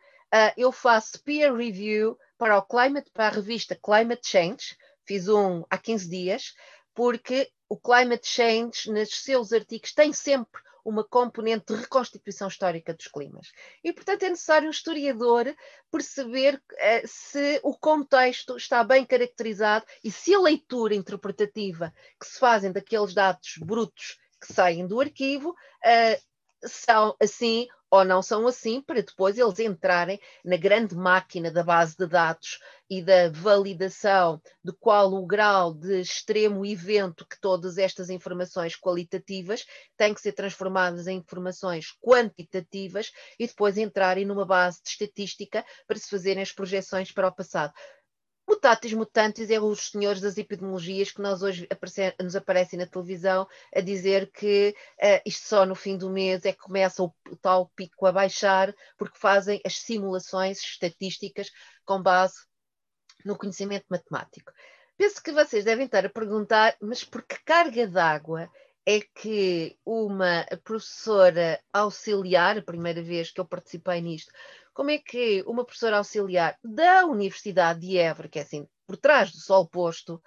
[0.57, 5.77] eu faço peer review para o Climate, para a revista Climate Change, fiz um há
[5.77, 6.55] 15 dias,
[6.95, 13.07] porque o Climate Change, nos seus artigos, tem sempre uma componente de reconstituição histórica dos
[13.07, 13.53] climas.
[13.83, 15.55] E, portanto, é necessário um historiador
[15.91, 22.39] perceber uh, se o contexto está bem caracterizado e se a leitura interpretativa que se
[22.39, 28.81] fazem daqueles dados brutos que saem do arquivo uh, são assim ou não são assim,
[28.81, 34.73] para depois eles entrarem na grande máquina da base de dados e da validação de
[34.73, 41.07] qual o grau de extremo evento que todas estas informações qualitativas têm que ser transformadas
[41.07, 47.13] em informações quantitativas e depois entrarem numa base de estatística para se fazerem as projeções
[47.13, 47.75] para o passado.
[48.53, 53.49] Mutatis mutantes é os senhores das epidemiologias que nós hoje aparece, nos aparecem na televisão
[53.75, 57.37] a dizer que uh, isto só no fim do mês é que começa o, o
[57.37, 61.51] tal pico a baixar, porque fazem as simulações estatísticas
[61.87, 62.35] com base
[63.25, 64.53] no conhecimento matemático.
[64.99, 68.51] Penso que vocês devem estar a perguntar, mas por que carga d'água
[68.85, 74.31] é que uma professora auxiliar, a primeira vez que eu participei nisto,
[74.73, 79.31] como é que uma professora auxiliar da Universidade de Évora, que é assim, por trás
[79.31, 80.23] do sol posto,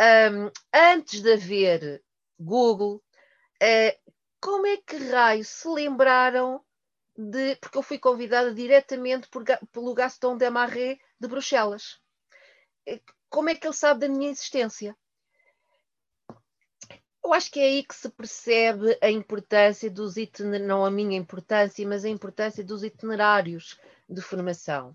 [0.00, 2.02] um, antes de haver
[2.38, 3.02] Google,
[3.62, 6.64] uh, como é que raio se lembraram
[7.16, 7.56] de.
[7.56, 12.00] Porque eu fui convidada diretamente por, pelo Gaston Demaré de Bruxelas.
[12.86, 14.96] Eh, como é que ele sabe da minha existência?
[17.24, 21.16] Eu acho que é aí que se percebe a importância dos itinerários, não a minha
[21.16, 24.90] importância, mas a importância dos itinerários de formação.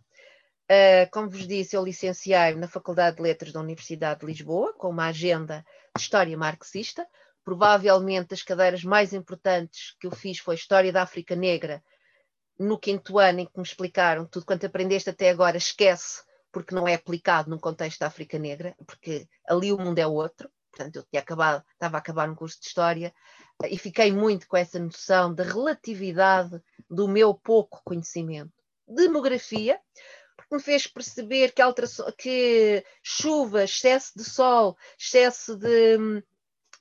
[0.69, 4.89] Uh, como vos disse, eu licenciei na Faculdade de Letras da Universidade de Lisboa, com
[4.89, 7.07] uma agenda de História Marxista.
[7.45, 11.81] Provavelmente as cadeiras mais importantes que eu fiz foi História da África Negra,
[12.59, 16.85] no quinto ano em que me explicaram tudo quanto aprendeste até agora, esquece, porque não
[16.85, 21.03] é aplicado num contexto da África Negra, porque ali o mundo é outro portanto eu
[21.03, 23.13] tinha acabado, estava a acabar um curso de História
[23.63, 28.53] eh, e fiquei muito com essa noção da relatividade do meu pouco conhecimento.
[28.87, 29.79] Demografia,
[30.35, 35.97] porque me fez perceber que, alteração, que chuva, excesso de sol, excesso de,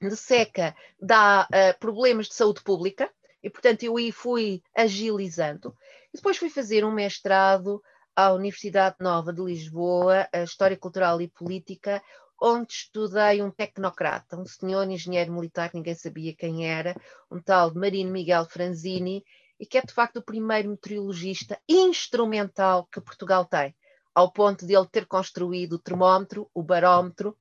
[0.01, 3.11] de seca dá uh, problemas de saúde pública,
[3.43, 5.75] e portanto eu aí fui agilizando.
[6.13, 7.83] E depois fui fazer um mestrado
[8.15, 12.03] à Universidade Nova de Lisboa, História Cultural e Política,
[12.41, 16.95] onde estudei um tecnocrata, um senhor engenheiro militar ninguém sabia quem era,
[17.31, 19.25] um tal Marino Miguel Franzini,
[19.59, 23.75] e que é de facto o primeiro meteorologista instrumental que Portugal tem,
[24.15, 27.37] ao ponto de ele ter construído o termómetro, o barómetro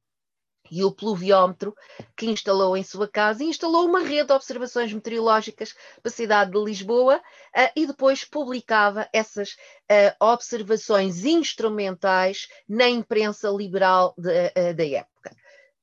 [0.69, 1.75] e o pluviómetro
[2.15, 6.51] que instalou em sua casa e instalou uma rede de observações meteorológicas para a cidade
[6.51, 14.73] de Lisboa uh, e depois publicava essas uh, observações instrumentais na imprensa liberal de, uh,
[14.75, 15.14] da época.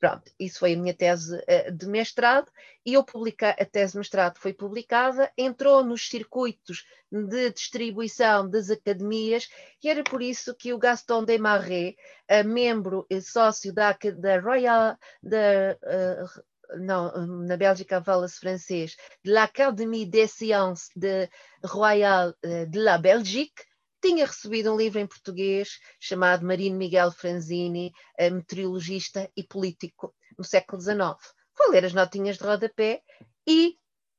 [0.02, 2.50] Pronto, isso foi a minha tese uh, de mestrado
[2.84, 8.68] e eu publiquei, a tese de mestrado foi publicada, entrou nos circuitos de distribuição das
[8.68, 9.48] academias
[9.80, 11.94] e era por isso que o Gaston Desmarais,
[12.28, 15.78] uh, membro e sócio da, da Royal, da,
[16.80, 21.28] não, na Bélgica fala-se francês, de l'Académie des Sciences de
[21.62, 23.62] Royal de la Belgique,
[24.02, 30.82] tinha recebido um livro em português chamado Marino Miguel Franzini, meteorologista e político no século
[30.82, 31.16] XIX.
[31.54, 33.00] Foi ler as notinhas de rodapé
[33.46, 33.76] e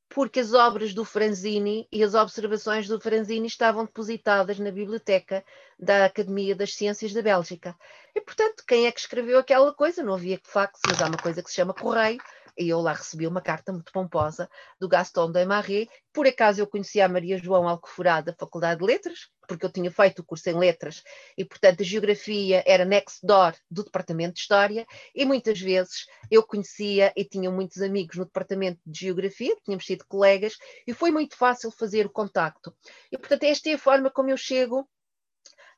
[0.08, 5.44] porque as obras do Franzini e as observações do Franzini estavam depositadas na biblioteca
[5.80, 7.76] da Academia das Ciências da Bélgica.
[8.16, 10.04] E, portanto, quem é que escreveu aquela coisa?
[10.04, 12.22] Não havia fax, mas há uma coisa que se chama correio,
[12.58, 15.90] e eu lá recebi uma carta muito pomposa do Gaston de Marie.
[16.12, 19.92] Por acaso eu conhecia a Maria João Alcoforá da Faculdade de Letras, porque eu tinha
[19.92, 21.04] feito o curso em Letras
[21.38, 26.44] e, portanto, a Geografia era next door do Departamento de História e muitas vezes eu
[26.44, 31.36] conhecia e tinha muitos amigos no Departamento de Geografia, tínhamos sido colegas e foi muito
[31.36, 32.76] fácil fazer o contacto.
[33.12, 34.88] E, portanto, esta é a forma como eu chego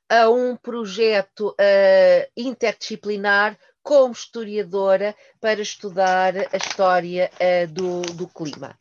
[0.09, 8.75] a um projeto uh, interdisciplinar como historiadora para estudar a história uh, do, do, clima.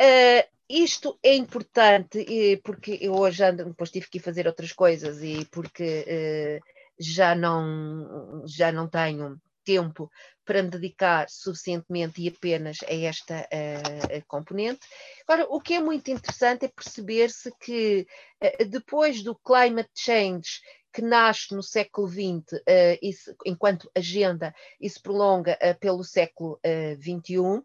[0.00, 2.26] Uh, isto é importante
[2.64, 6.64] porque eu hoje ando, depois tive que fazer outras coisas e porque uh,
[6.98, 10.10] já não já não tenho tempo
[10.46, 14.80] para me dedicar suficientemente e apenas a esta uh, componente.
[15.28, 18.06] Agora, o que é muito interessante é perceber-se que
[18.42, 20.60] uh, depois do climate change
[20.92, 26.60] que nasce no século XX, uh, enquanto agenda, e se prolonga pelo século
[27.00, 27.62] XXI,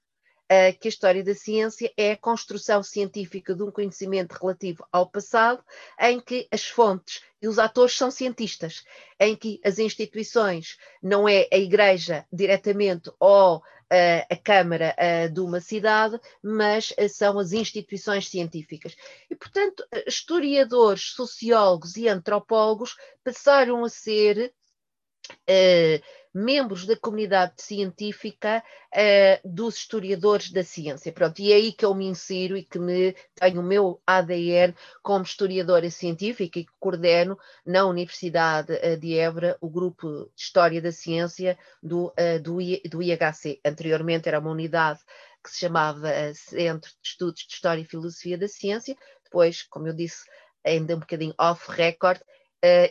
[0.52, 5.08] Uh, que a história da ciência é a construção científica de um conhecimento relativo ao
[5.08, 5.64] passado,
[6.00, 8.84] em que as fontes e os atores são cientistas,
[9.20, 13.62] em que as instituições não é a igreja diretamente ou
[14.30, 14.96] a Câmara
[15.32, 18.96] de uma cidade, mas uh, são as instituições científicas.
[19.30, 24.54] E, portanto, historiadores, sociólogos e antropólogos passaram a ser
[26.34, 28.64] membros da comunidade científica
[28.94, 31.12] uh, dos historiadores da ciência.
[31.12, 34.76] Pronto, e é aí que eu me insiro e que me tenho o meu ADN
[35.02, 40.82] como historiadora científica e que coordeno na Universidade uh, de Évora o grupo de História
[40.82, 43.60] da Ciência do, uh, do, I, do IHC.
[43.66, 45.00] Anteriormente era uma unidade
[45.44, 48.96] que se chamava Centro de Estudos de História e Filosofia da Ciência.
[49.24, 50.26] Depois, como eu disse,
[50.66, 52.39] ainda um bocadinho off record, Uh,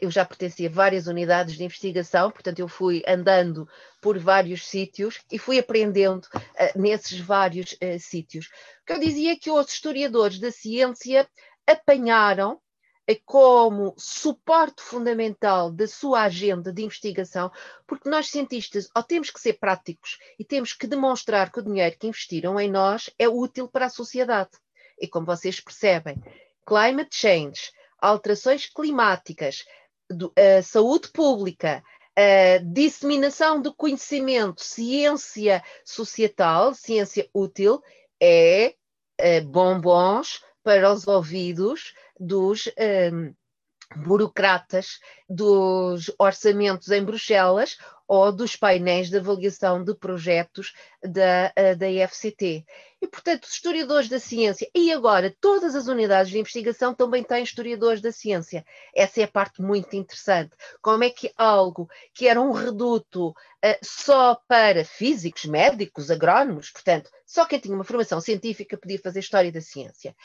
[0.01, 3.69] eu já pertencia a várias unidades de investigação, portanto, eu fui andando
[4.01, 8.47] por vários sítios e fui aprendendo uh, nesses vários uh, sítios.
[8.47, 11.29] O que eu dizia é que os historiadores da ciência
[11.67, 12.61] apanharam
[13.25, 17.51] como suporte fundamental da sua agenda de investigação,
[17.87, 21.97] porque nós cientistas ou temos que ser práticos e temos que demonstrar que o dinheiro
[21.99, 24.51] que investiram em nós é útil para a sociedade.
[25.01, 26.23] E como vocês percebem,
[26.67, 29.65] climate change, alterações climáticas,
[30.11, 31.83] do, uh, saúde pública,
[32.19, 37.83] uh, disseminação do conhecimento, ciência societal, ciência útil,
[38.21, 38.75] é
[39.21, 42.69] uh, bombons para os ouvidos dos
[43.97, 50.73] burocratas dos orçamentos em Bruxelas ou dos painéis de avaliação de projetos
[51.05, 52.65] da, eh, da IFCT.
[53.03, 57.45] E, portanto, os historiadores da ciência, e agora todas as unidades de investigação também têm
[57.45, 58.65] historiadores da ciência.
[58.97, 60.57] Essa é a parte muito interessante.
[60.81, 63.35] Como é que algo que era um reduto uh,
[63.83, 69.53] só para físicos, médicos, agrónomos, portanto, só quem tinha uma formação científica podia fazer história
[69.53, 70.17] da ciência.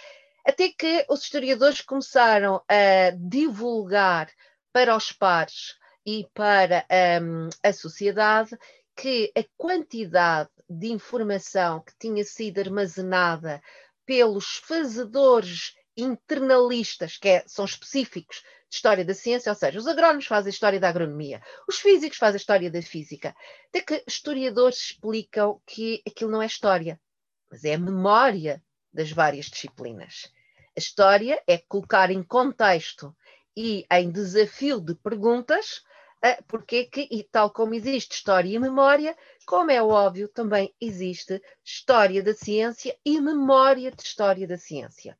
[0.45, 4.29] Até que os historiadores começaram a divulgar
[4.71, 6.85] para os pares e para
[7.21, 8.57] um, a sociedade
[8.95, 13.61] que a quantidade de informação que tinha sido armazenada
[14.05, 20.25] pelos fazedores internalistas, que é, são específicos de história da ciência, ou seja, os agrónomos
[20.25, 23.35] fazem história da agronomia, os físicos fazem história da física.
[23.69, 26.99] Até que historiadores explicam que aquilo não é história,
[27.49, 28.61] mas é a memória
[28.91, 30.31] das várias disciplinas.
[30.75, 33.15] A história é colocar em contexto
[33.55, 35.83] e em desafio de perguntas
[36.47, 42.23] porque que, e tal como existe história e memória, como é óbvio, também existe história
[42.23, 45.17] da ciência e memória de história da ciência.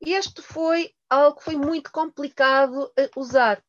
[0.00, 3.62] Este foi algo que foi muito complicado uh, usar.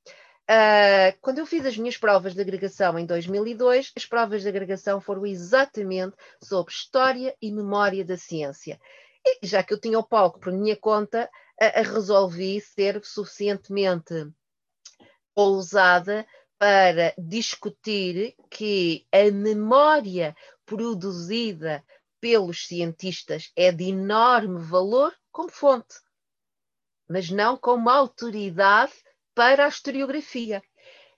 [0.50, 5.00] Uh, quando eu fiz as minhas provas de agregação em 2002, as provas de agregação
[5.00, 8.80] foram exatamente sobre história e memória da ciência.
[9.26, 11.30] E já que eu tinha o palco por minha conta,
[11.62, 14.14] uh, resolvi ser suficientemente
[15.34, 16.26] ousada
[16.58, 21.84] para discutir que a memória produzida
[22.20, 25.96] pelos cientistas é de enorme valor como fonte,
[27.08, 28.94] mas não como autoridade
[29.34, 30.64] para a historiografia.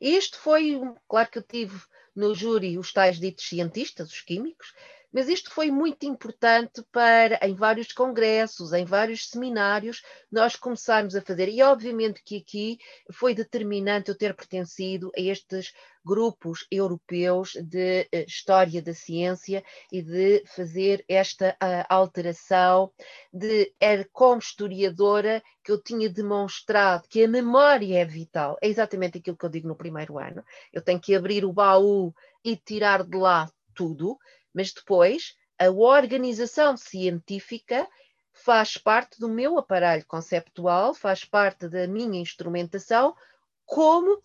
[0.01, 1.79] Este foi, claro que eu tive
[2.15, 4.73] no júri os tais ditos cientistas, os químicos,
[5.11, 11.21] mas isto foi muito importante para, em vários congressos, em vários seminários, nós começarmos a
[11.21, 11.49] fazer.
[11.49, 12.77] E obviamente que aqui
[13.11, 15.73] foi determinante eu ter pertencido a estes
[16.05, 21.55] grupos europeus de uh, história da ciência e de fazer esta
[21.89, 22.91] alteração
[23.33, 28.57] de era como historiadora que eu tinha demonstrado que a memória é vital.
[28.61, 30.43] É exatamente aquilo que eu digo no primeiro ano.
[30.71, 32.13] Eu tenho que abrir o baú
[32.43, 34.17] e tirar de lá tudo,
[34.57, 37.87] mas depois a organização científica
[38.33, 43.15] faz parte do meu aparelho conceptual, faz parte da minha instrumentação
[43.63, 44.19] como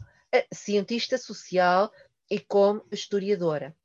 [0.51, 1.93] cientista social
[2.31, 3.77] e como historiadora.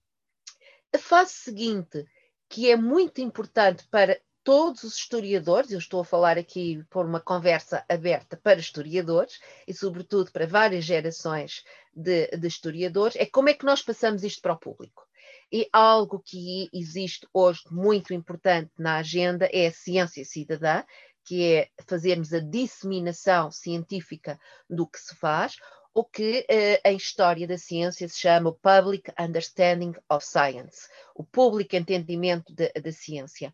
[0.93, 2.05] A fase seguinte,
[2.47, 7.19] que é muito importante para todos os historiadores, eu estou a falar aqui por uma
[7.19, 13.53] conversa aberta para historiadores e, sobretudo, para várias gerações de, de historiadores, é como é
[13.53, 15.06] que nós passamos isto para o público.
[15.51, 20.83] E algo que existe hoje muito importante na agenda é a ciência cidadã,
[21.23, 24.39] que é fazermos a disseminação científica
[24.69, 25.55] do que se faz,
[25.93, 31.23] o que eh, em história da ciência se chama o Public Understanding of Science, o
[31.23, 33.53] público entendimento da ciência,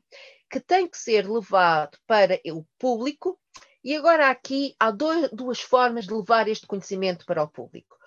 [0.50, 3.40] que tem que ser levado para o público.
[3.84, 7.98] E agora aqui há dois, duas formas de levar este conhecimento para o público.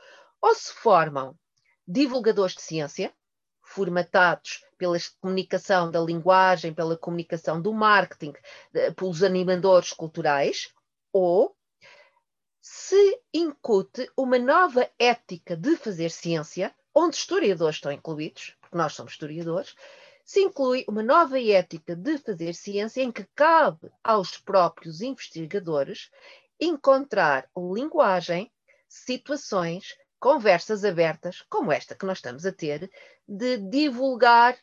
[0.41, 1.35] Ou se formam
[1.89, 3.15] divulgadores de ciência,
[3.67, 8.33] formatados pela comunicação da linguagem, pela comunicação do marketing,
[8.97, 10.73] pelos animadores culturais,
[11.13, 11.55] ou
[12.63, 19.13] se incute uma nova ética de fazer ciência, onde historiadores estão incluídos, porque nós somos
[19.13, 19.75] historiadores,
[20.25, 26.11] se inclui uma nova ética de fazer ciência em que cabe aos próprios investigadores
[26.61, 28.51] encontrar linguagem,
[28.89, 32.91] situações, conversas abertas, como esta que nós estamos a ter,
[33.27, 34.57] de divulgar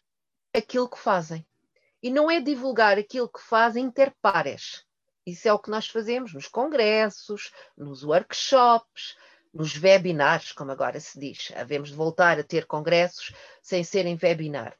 [0.53, 1.45] aquilo que fazem.
[2.01, 4.85] E não é divulgar aquilo que fazem inter pares.
[5.25, 9.15] Isso é o que nós fazemos nos congressos, nos workshops,
[9.53, 11.51] nos webinars, como agora se diz.
[11.55, 14.77] Havemos de voltar a ter congressos sem serem webinar.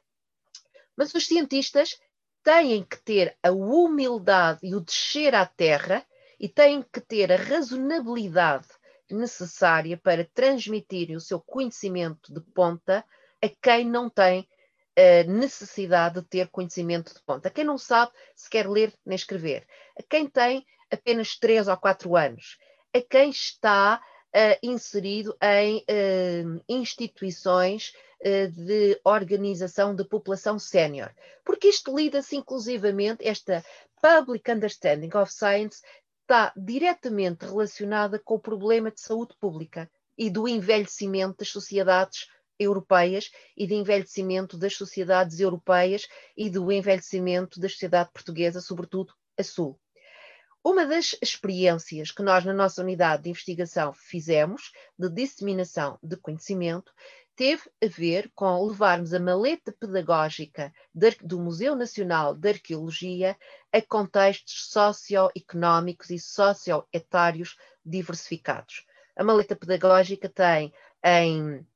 [0.96, 1.98] Mas os cientistas
[2.42, 6.04] têm que ter a humildade e o descer à terra
[6.38, 8.68] e têm que ter a razonabilidade
[9.10, 13.04] necessária para transmitirem o seu conhecimento de ponta
[13.44, 14.48] a quem não tem
[14.96, 17.48] a necessidade de ter conhecimento de ponta.
[17.48, 19.66] A quem não sabe se quer ler nem escrever.
[19.98, 22.58] A quem tem apenas 3 ou 4 anos.
[22.94, 31.10] A quem está uh, inserido em uh, instituições uh, de organização de população sénior.
[31.44, 33.62] Porque isto lida-se inclusivamente, esta
[34.00, 35.82] Public Understanding of Science
[36.22, 42.28] está diretamente relacionada com o problema de saúde pública e do envelhecimento das sociedades
[42.58, 49.42] europeias e de envelhecimento das sociedades europeias e do envelhecimento da sociedade portuguesa, sobretudo a
[49.42, 49.78] sul.
[50.62, 56.90] Uma das experiências que nós, na nossa unidade de investigação, fizemos de disseminação de conhecimento
[57.36, 60.72] teve a ver com levarmos a maleta pedagógica
[61.22, 63.36] do Museu Nacional de Arqueologia
[63.72, 68.86] a contextos socioeconómicos e socioetários diversificados.
[69.16, 70.72] A maleta pedagógica tem
[71.04, 71.66] em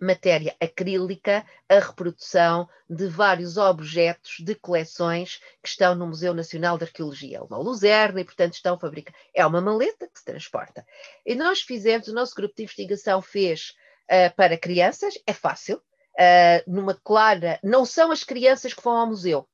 [0.00, 6.84] matéria acrílica a reprodução de vários objetos de coleções que estão no Museu Nacional de
[6.84, 7.42] Arqueologia.
[7.42, 9.20] Uma luzerna e, portanto, estão fabricados.
[9.34, 10.86] É uma maleta que se transporta.
[11.24, 13.74] E nós fizemos, o nosso grupo de investigação fez
[14.04, 17.58] uh, para crianças, é fácil, uh, numa clara.
[17.62, 19.48] Não são as crianças que vão ao museu,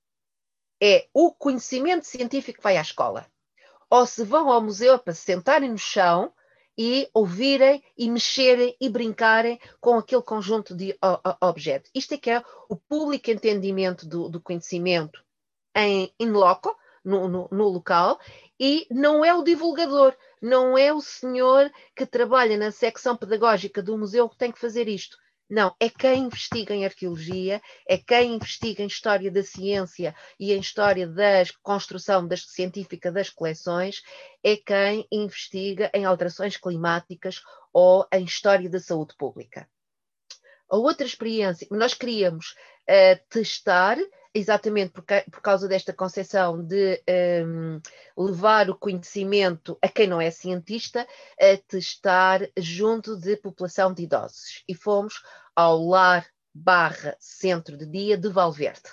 [0.83, 3.27] é o conhecimento científico que vai à escola.
[3.91, 6.33] Ou se vão ao museu para se sentarem no chão
[6.83, 10.97] e ouvirem e mexerem e brincarem com aquele conjunto de
[11.39, 11.91] objetos.
[11.95, 15.23] Isto é que é o público entendimento do, do conhecimento
[15.77, 16.75] em in loco,
[17.05, 18.19] no, no, no, local,
[18.59, 23.99] e não é o divulgador, não é o senhor que trabalha na secção pedagógica do
[23.99, 25.19] museu que tem que fazer isto.
[25.51, 30.61] Não, é quem investiga em arqueologia, é quem investiga em história da ciência e em
[30.61, 34.01] história da construção das, científica das coleções,
[34.45, 37.43] é quem investiga em alterações climáticas
[37.73, 39.69] ou em história da saúde pública.
[40.71, 42.55] A outra experiência, nós queríamos
[42.89, 43.99] uh, testar
[44.35, 47.03] exatamente por, por, causa desta concepção de
[47.45, 47.81] um,
[48.17, 51.07] levar o conhecimento a quem não é cientista,
[51.39, 54.63] a testar junto de população de idosos.
[54.69, 55.23] E fomos
[55.55, 58.91] ao lar barra centro de dia de Valverde.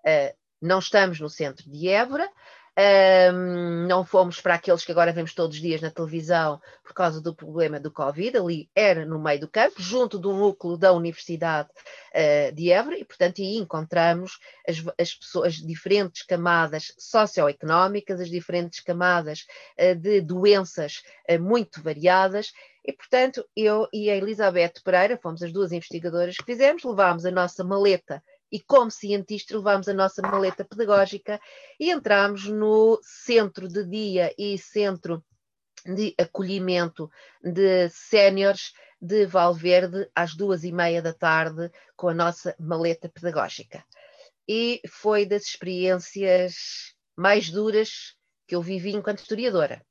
[0.00, 2.30] Uh, não estamos no centro de Évora,
[2.78, 7.20] um, não fomos para aqueles que agora vemos todos os dias na televisão por causa
[7.20, 11.68] do problema do Covid, ali era no meio do campo, junto do núcleo da Universidade
[11.68, 18.30] uh, de Évora, e portanto aí encontramos as, as pessoas, as diferentes camadas socioeconómicas, as
[18.30, 19.46] diferentes camadas
[19.78, 22.52] uh, de doenças uh, muito variadas,
[22.84, 27.30] e, portanto, eu e a Elizabeth Pereira, fomos as duas investigadoras que fizemos, levámos a
[27.30, 28.20] nossa maleta
[28.52, 31.40] e, como cientistas, levámos a nossa maleta pedagógica
[31.80, 35.24] e entramos no centro de dia e centro
[35.86, 37.10] de acolhimento
[37.42, 43.84] de séniores de Valverde às duas e meia da tarde com a nossa maleta pedagógica.
[44.46, 49.84] E foi das experiências mais duras que eu vivi enquanto historiadora,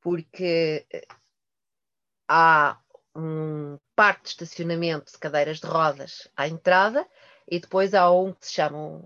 [0.00, 1.06] porque eh,
[2.28, 2.80] há
[3.14, 7.06] um parque de estacionamento de cadeiras de rodas à entrada
[7.48, 9.00] e depois há um que se chama,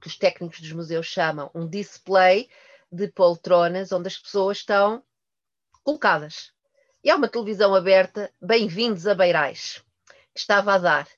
[0.00, 2.48] que os técnicos dos museus chamam um display
[2.90, 5.02] de poltronas onde as pessoas estão
[5.82, 6.52] colocadas.
[7.02, 9.82] E há uma televisão aberta, bem-vindos a Beirais,
[10.34, 11.08] que estava a dar.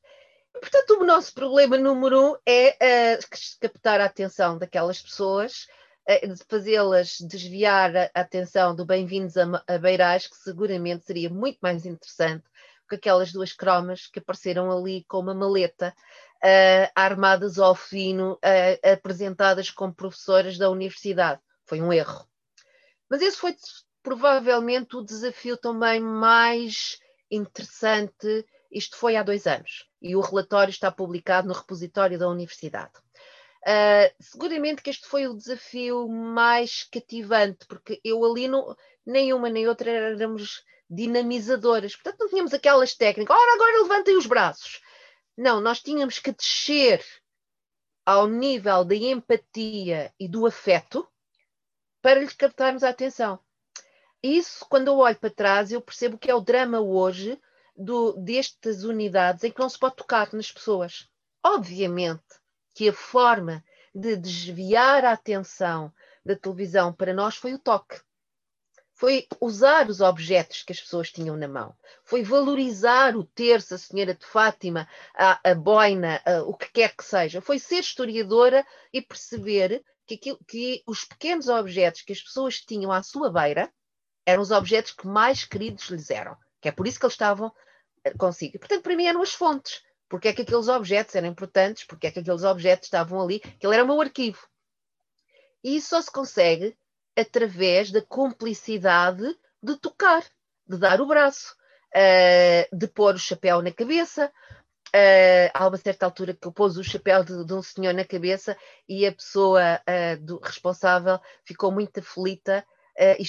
[0.52, 5.66] Portanto, o nosso problema número um é uh, captar a atenção daquelas pessoas,
[6.08, 11.84] uh, fazê-las desviar a atenção do bem-vindos a, a Beirais, que seguramente seria muito mais
[11.84, 12.44] interessante
[12.88, 15.94] que aquelas duas cromas que apareceram ali com uma maleta,
[16.44, 18.38] uh, armadas ao fino,
[18.82, 21.40] apresentadas como professoras da universidade.
[21.64, 22.26] Foi um erro.
[23.08, 23.54] Mas esse foi
[24.02, 26.98] provavelmente o desafio também mais
[27.30, 28.44] interessante.
[28.70, 32.92] Isto foi há dois anos e o relatório está publicado no repositório da Universidade.
[33.62, 38.48] Uh, seguramente que este foi o desafio mais cativante, porque eu ali
[39.06, 44.26] nem uma nem outra éramos dinamizadoras, portanto não tínhamos aquelas técnicas, ora agora levantem os
[44.26, 44.80] braços.
[45.36, 47.04] Não, nós tínhamos que descer
[48.04, 51.08] ao nível da empatia e do afeto
[52.02, 53.38] para lhes captarmos a atenção.
[54.22, 57.40] Isso, quando eu olho para trás, eu percebo que é o drama hoje
[57.76, 61.08] do, destas unidades em que não se pode tocar nas pessoas.
[61.44, 62.22] Obviamente
[62.74, 63.64] que a forma
[63.94, 65.92] de desviar a atenção
[66.24, 68.00] da televisão para nós foi o toque.
[69.02, 71.74] Foi usar os objetos que as pessoas tinham na mão.
[72.04, 76.94] Foi valorizar o terço, a Senhora de Fátima, a, a boina, a, o que quer
[76.94, 77.40] que seja.
[77.40, 82.92] Foi ser historiadora e perceber que, aquilo, que os pequenos objetos que as pessoas tinham
[82.92, 83.72] à sua beira
[84.24, 87.52] eram os objetos que mais queridos lhes eram, que é por isso que eles estavam
[88.04, 88.56] eh, consigo.
[88.60, 89.82] Portanto, para mim eram as fontes.
[90.08, 93.66] Porque é que aqueles objetos eram importantes, porque é que aqueles objetos estavam ali, que
[93.66, 94.46] ele era o meu arquivo.
[95.64, 96.76] E isso só se consegue
[97.16, 99.24] através da cumplicidade
[99.62, 100.24] de tocar,
[100.66, 101.54] de dar o braço,
[101.94, 104.32] uh, de pôr o chapéu na cabeça,
[104.94, 108.04] Uh, há uma certa altura que eu pôs o chapéu de, de um senhor na
[108.04, 108.54] cabeça
[108.86, 112.62] e a pessoa uh, do, responsável ficou muito aflita
[113.18, 113.24] e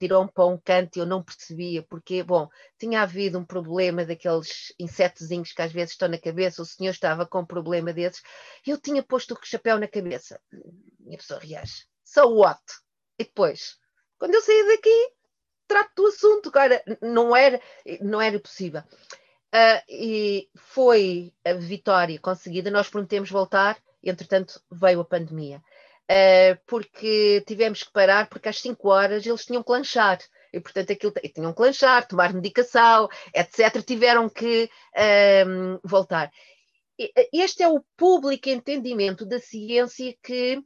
[0.00, 2.48] tirou-me para um canto e eu não percebia, porque, bom,
[2.78, 7.26] tinha havido um problema daqueles insetozinhos que às vezes estão na cabeça, o senhor estava
[7.26, 8.22] com um problema desses,
[8.66, 10.40] eu tinha posto o chapéu na cabeça.
[11.06, 12.60] E a pessoa reage, so what?
[13.20, 13.76] E depois,
[14.18, 15.12] quando eu saí daqui,
[15.68, 17.60] trato do assunto, cara, não era,
[18.00, 18.80] não era possível.
[18.80, 22.70] Uh, e foi a vitória conseguida.
[22.70, 25.62] Nós prometemos voltar, entretanto veio a pandemia.
[26.10, 30.18] Uh, porque tivemos que parar, porque às 5 horas eles tinham que lanchar.
[30.50, 33.84] E, portanto, aquilo, tinham que lanchar, tomar medicação, etc.
[33.84, 36.32] Tiveram que uh, voltar.
[37.34, 40.64] Este é o público entendimento da ciência que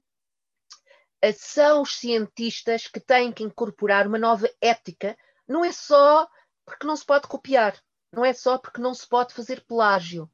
[1.32, 5.16] são os cientistas que têm que incorporar uma nova ética.
[5.48, 6.28] Não é só
[6.64, 7.74] porque não se pode copiar
[8.14, 10.30] não é só porque não se pode fazer plágio.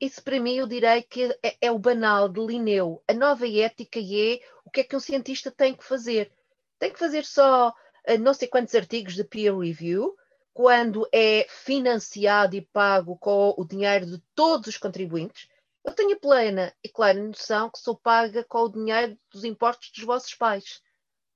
[0.00, 3.02] Isso para mim eu direi que é, é o banal de Linneu.
[3.08, 6.32] A nova ética é o que é que um cientista tem que fazer.
[6.78, 10.14] Tem que fazer só uh, não sei quantos artigos de peer review,
[10.54, 15.48] quando é financiado e pago com o dinheiro de todos os contribuintes.
[15.88, 20.04] Eu tenho plena e clara noção que sou paga com o dinheiro dos impostos dos
[20.04, 20.82] vossos pais,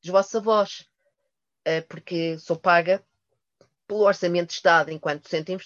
[0.02, 0.86] dos vossos avós,
[1.66, 3.02] uh, porque sou paga
[3.86, 5.56] pelo Orçamento de Estado enquanto docente,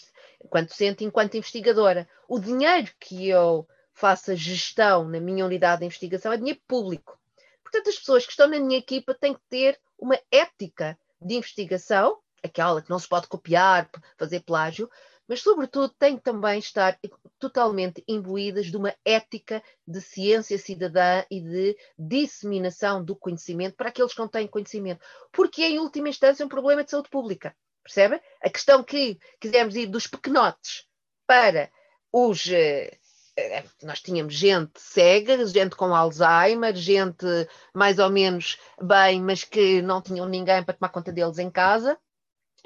[0.41, 2.09] enquanto, enquanto investigadora.
[2.29, 7.19] O dinheiro que eu faço a gestão na minha unidade de investigação é dinheiro público.
[7.65, 12.21] Portanto, as pessoas que estão na minha equipa têm que ter uma ética de investigação,
[12.41, 14.89] aquela que não se pode copiar, fazer plágio,
[15.29, 16.99] mas, sobretudo, têm que também estar
[17.39, 24.13] totalmente imbuídas de uma ética de ciência cidadã e de disseminação do conhecimento para aqueles
[24.13, 27.55] que não têm conhecimento, porque é, em última instância, um problema de saúde pública.
[27.83, 28.21] Percebe?
[28.43, 30.87] A questão que quisemos ir dos pequenotes
[31.25, 31.71] para
[32.13, 32.49] os.
[32.49, 32.99] Eh,
[33.37, 37.27] eh, nós tínhamos gente cega, gente com Alzheimer, gente
[37.73, 41.97] mais ou menos bem, mas que não tinham ninguém para tomar conta deles em casa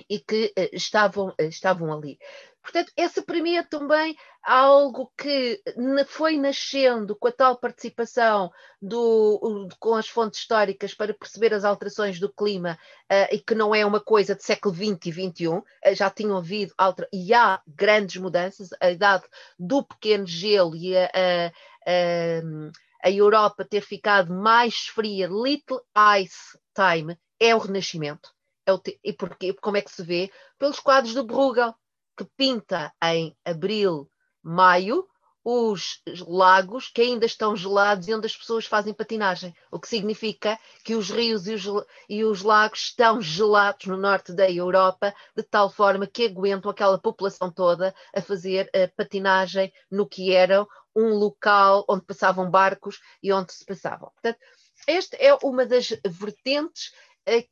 [0.08, 2.18] e que uh, estavam, estavam ali.
[2.62, 3.24] Portanto, essa
[3.56, 5.62] é também algo que
[6.06, 8.50] foi nascendo com a tal participação
[8.80, 12.78] do, com as fontes históricas para perceber as alterações do clima
[13.10, 16.36] uh, e que não é uma coisa de século XX e XXI, uh, já tinham
[16.36, 16.74] havido
[17.12, 19.24] e há grandes mudanças, a idade
[19.58, 21.46] do pequeno gelo e a, a,
[21.86, 25.80] a, a Europa ter ficado mais fria, little
[26.20, 28.30] ice time, é o renascimento.
[28.66, 28.80] É o.
[29.02, 29.54] E porquê?
[29.54, 30.30] Como é que se vê?
[30.58, 31.74] Pelos quadros do Bruegel,
[32.20, 34.06] que pinta em abril,
[34.42, 35.08] maio,
[35.42, 40.58] os lagos que ainda estão gelados e onde as pessoas fazem patinagem, o que significa
[40.84, 41.64] que os rios e os,
[42.10, 46.98] e os, lagos estão gelados no norte da Europa, de tal forma que aguentam aquela
[46.98, 53.32] população toda a fazer a patinagem no que era um local onde passavam barcos e
[53.32, 54.10] onde se passavam.
[54.10, 54.38] Portanto,
[54.86, 56.92] esta é uma das vertentes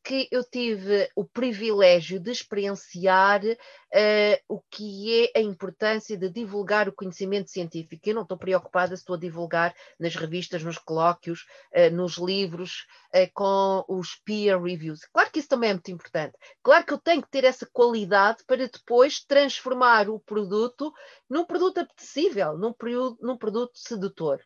[0.03, 6.89] que eu tive o privilégio de experienciar uh, o que é a importância de divulgar
[6.89, 8.09] o conhecimento científico.
[8.09, 12.87] Eu não estou preocupada se estou a divulgar nas revistas, nos colóquios, uh, nos livros,
[13.15, 15.01] uh, com os peer reviews.
[15.13, 16.37] Claro que isso também é muito importante.
[16.63, 20.93] Claro que eu tenho que ter essa qualidade para depois transformar o produto
[21.29, 22.75] num produto apetecível, num,
[23.21, 24.41] num produto sedutor.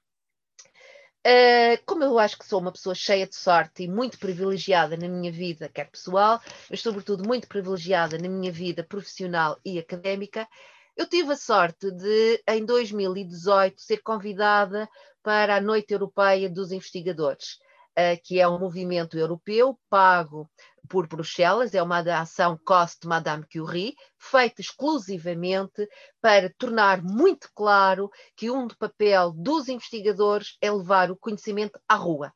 [1.25, 5.07] Uh, como eu acho que sou uma pessoa cheia de sorte e muito privilegiada na
[5.07, 10.49] minha vida, quer pessoal, mas sobretudo muito privilegiada na minha vida profissional e académica,
[10.97, 14.89] eu tive a sorte de, em 2018, ser convidada
[15.23, 17.59] para a Noite Europeia dos Investigadores.
[17.93, 20.51] Uh, que é um movimento europeu pago
[20.89, 25.87] por Bruxelas, é uma ação Cost Madame Curie, feita exclusivamente
[26.21, 31.95] para tornar muito claro que um do papel dos investigadores é levar o conhecimento à
[31.95, 32.33] rua,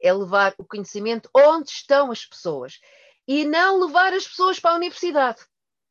[0.00, 2.78] é levar o conhecimento onde estão as pessoas
[3.26, 5.40] e não levar as pessoas para a universidade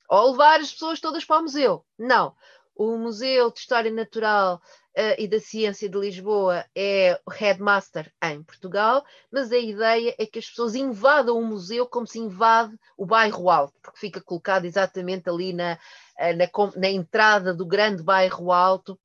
[0.10, 1.86] ou levar as pessoas todas para o museu.
[1.98, 2.36] Não.
[2.76, 4.62] O Museu de História Natural
[4.98, 10.26] uh, e da Ciência de Lisboa é o headmaster em Portugal, mas a ideia é
[10.26, 14.66] que as pessoas invadam o museu como se invade o bairro alto, porque fica colocado
[14.66, 15.74] exatamente ali na,
[16.20, 19.00] uh, na, na entrada do grande bairro alto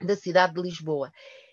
[0.00, 1.12] da cidade de Lisboa.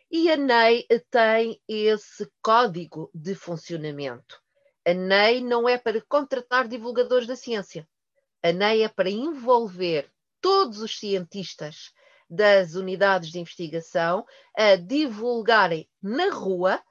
[0.09, 4.41] E a NEI tem esse código de funcionamento.
[4.86, 7.88] A NEI não é para contratar divulgadores da ciência.
[8.43, 10.11] A NEI é para envolver
[10.41, 11.93] todos os cientistas
[12.32, 14.25] das unidades de investigação
[14.57, 16.82] a divulgarem na rua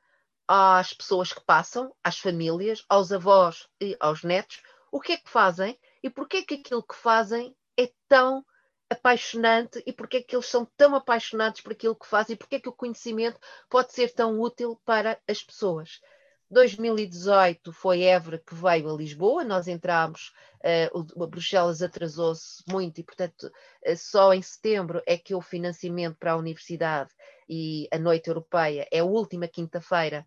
[0.46, 4.60] às pessoas que passam, às famílias, aos avós e aos netos,
[4.92, 8.44] o que é que fazem e porque é que aquilo que fazem é tão
[8.90, 12.56] apaixonante e porque é que eles são tão apaixonados por aquilo que fazem e porque
[12.56, 16.00] é que o conhecimento pode ser tão útil para as pessoas.
[16.50, 20.32] 2018 foi Évora que veio a Lisboa, nós entramos,
[20.92, 26.32] uh, Bruxelas atrasou-se muito e, portanto, uh, só em setembro é que o financiamento para
[26.32, 27.10] a universidade
[27.48, 30.26] e a Noite Europeia é a última quinta-feira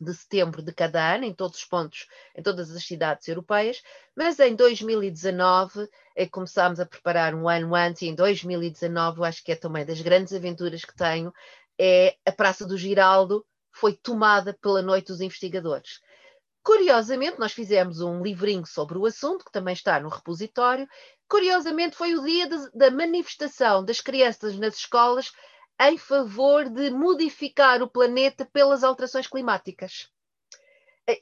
[0.00, 3.82] de setembro de cada ano, em todos os pontos, em todas as cidades europeias,
[4.16, 9.42] mas em 2019 eh, começámos a preparar um ano antes, e em 2019, eu acho
[9.42, 11.32] que é também das grandes aventuras que tenho,
[11.78, 13.44] é a Praça do Giraldo,
[13.78, 16.00] foi tomada pela Noite dos Investigadores.
[16.62, 20.86] Curiosamente, nós fizemos um livrinho sobre o assunto, que também está no repositório.
[21.28, 25.32] Curiosamente, foi o dia de, da manifestação das crianças nas escolas
[25.80, 30.08] em favor de modificar o planeta pelas alterações climáticas.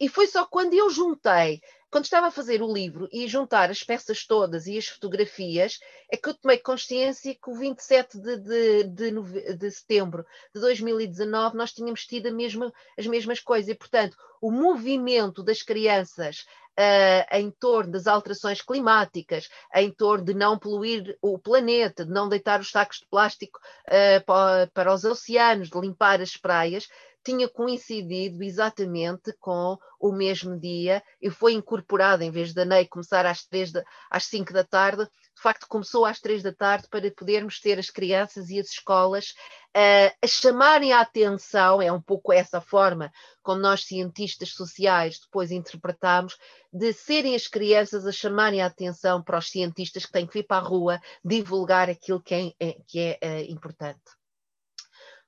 [0.01, 3.83] E foi só quando eu juntei quando estava a fazer o livro e juntar as
[3.83, 5.79] peças todas e as fotografias,
[6.11, 11.57] é que eu tomei consciência que o 27 de, de, de, de setembro de 2019
[11.57, 13.69] nós tínhamos tido mesma, as mesmas coisas.
[13.69, 16.45] E, portanto, o movimento das crianças
[16.79, 22.29] uh, em torno das alterações climáticas, em torno de não poluir o planeta, de não
[22.29, 23.59] deitar os sacos de plástico
[23.89, 26.89] uh, para, para os oceanos, de limpar as praias,
[27.27, 33.27] tinha coincidido exatamente com o mesmo dia e foi incorporado, em vez da NEI começar
[33.27, 37.11] às, três de, às 5 da tarde, de facto começou às 3 da tarde para
[37.11, 39.35] podermos ter as crianças e as escolas
[39.77, 43.11] uh, a chamarem a atenção, é um pouco essa forma
[43.43, 46.39] como nós cientistas sociais depois interpretamos,
[46.73, 50.47] de serem as crianças a chamarem a atenção para os cientistas que têm que vir
[50.47, 54.17] para a rua divulgar aquilo que é, é que é uh, importante.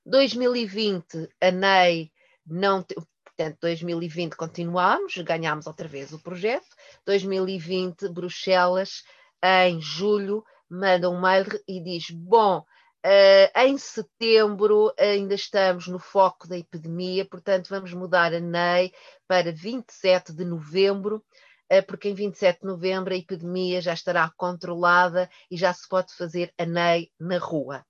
[0.09, 2.11] 2020, a NEI
[2.45, 2.83] não.
[2.83, 6.67] Portanto, 2020 continuámos, ganhámos outra vez o projeto.
[7.05, 9.03] 2020, Bruxelas,
[9.41, 16.47] em julho, manda um mail e diz: Bom, uh, em setembro ainda estamos no foco
[16.47, 18.91] da epidemia, portanto, vamos mudar a NEI
[19.27, 21.23] para 27 de novembro
[21.71, 26.13] uh, porque em 27 de novembro a epidemia já estará controlada e já se pode
[26.15, 27.85] fazer a NEI na rua.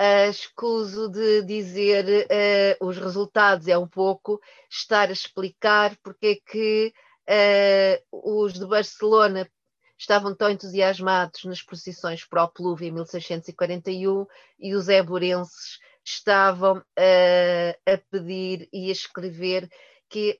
[0.00, 6.50] Uh, escuso de dizer uh, os resultados, é um pouco estar a explicar porque é
[6.50, 6.92] que
[7.28, 9.48] uh, os de Barcelona
[9.96, 14.26] estavam tão entusiasmados nas procissões para o Pluve em 1641
[14.58, 19.70] e os éborenses estavam a pedir e a escrever
[20.14, 20.38] que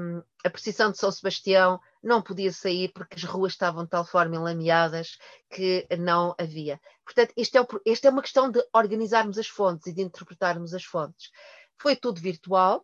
[0.00, 4.02] um, a procissão de São Sebastião não podia sair porque as ruas estavam de tal
[4.02, 5.18] forma enlameadas
[5.50, 6.80] que não havia.
[7.04, 10.84] Portanto, isto é, esta é uma questão de organizarmos as fontes e de interpretarmos as
[10.84, 11.30] fontes.
[11.78, 12.82] Foi tudo virtual,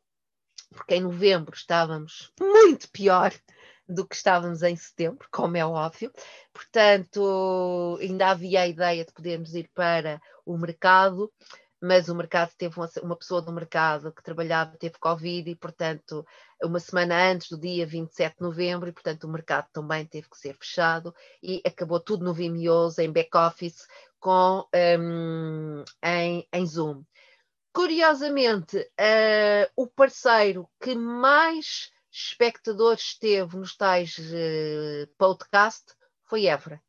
[0.75, 3.33] porque em novembro estávamos muito pior
[3.89, 6.13] do que estávamos em setembro, como é óbvio.
[6.53, 11.33] Portanto, ainda havia a ideia de podermos ir para o mercado,
[11.81, 16.25] mas o mercado teve uma, uma, pessoa do mercado que trabalhava, teve Covid e, portanto,
[16.63, 20.39] uma semana antes do dia 27 de novembro, e, portanto, o mercado também teve que
[20.39, 23.87] ser fechado e acabou tudo no Vimeo, em back-office,
[24.19, 27.05] com um, em, em Zoom.
[27.73, 35.85] Curiosamente, uh, o parceiro que mais espectadores teve nos tais uh, podcast
[36.25, 36.83] foi Évora,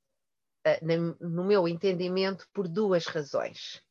[0.66, 3.86] uh, no meu entendimento, por duas razões.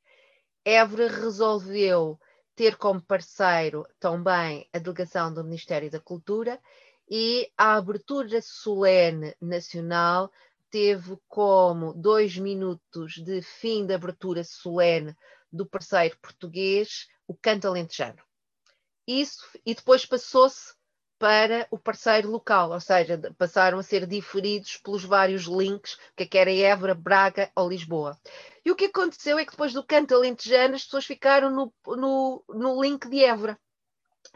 [0.68, 2.18] Évora resolveu
[2.56, 6.60] ter como parceiro também a delegação do Ministério da Cultura
[7.08, 10.28] e a abertura solene nacional
[10.68, 15.16] teve como dois minutos de fim de abertura solene
[15.52, 18.18] do parceiro português o canto alentejano.
[19.06, 20.74] Isso, e depois passou-se
[21.18, 26.40] para o parceiro local, ou seja, passaram a ser diferidos pelos vários links, que é
[26.40, 28.18] era Évora, Braga ou Lisboa.
[28.64, 32.44] E o que aconteceu é que depois do canto alentejano as pessoas ficaram no, no,
[32.48, 33.58] no link de Évora,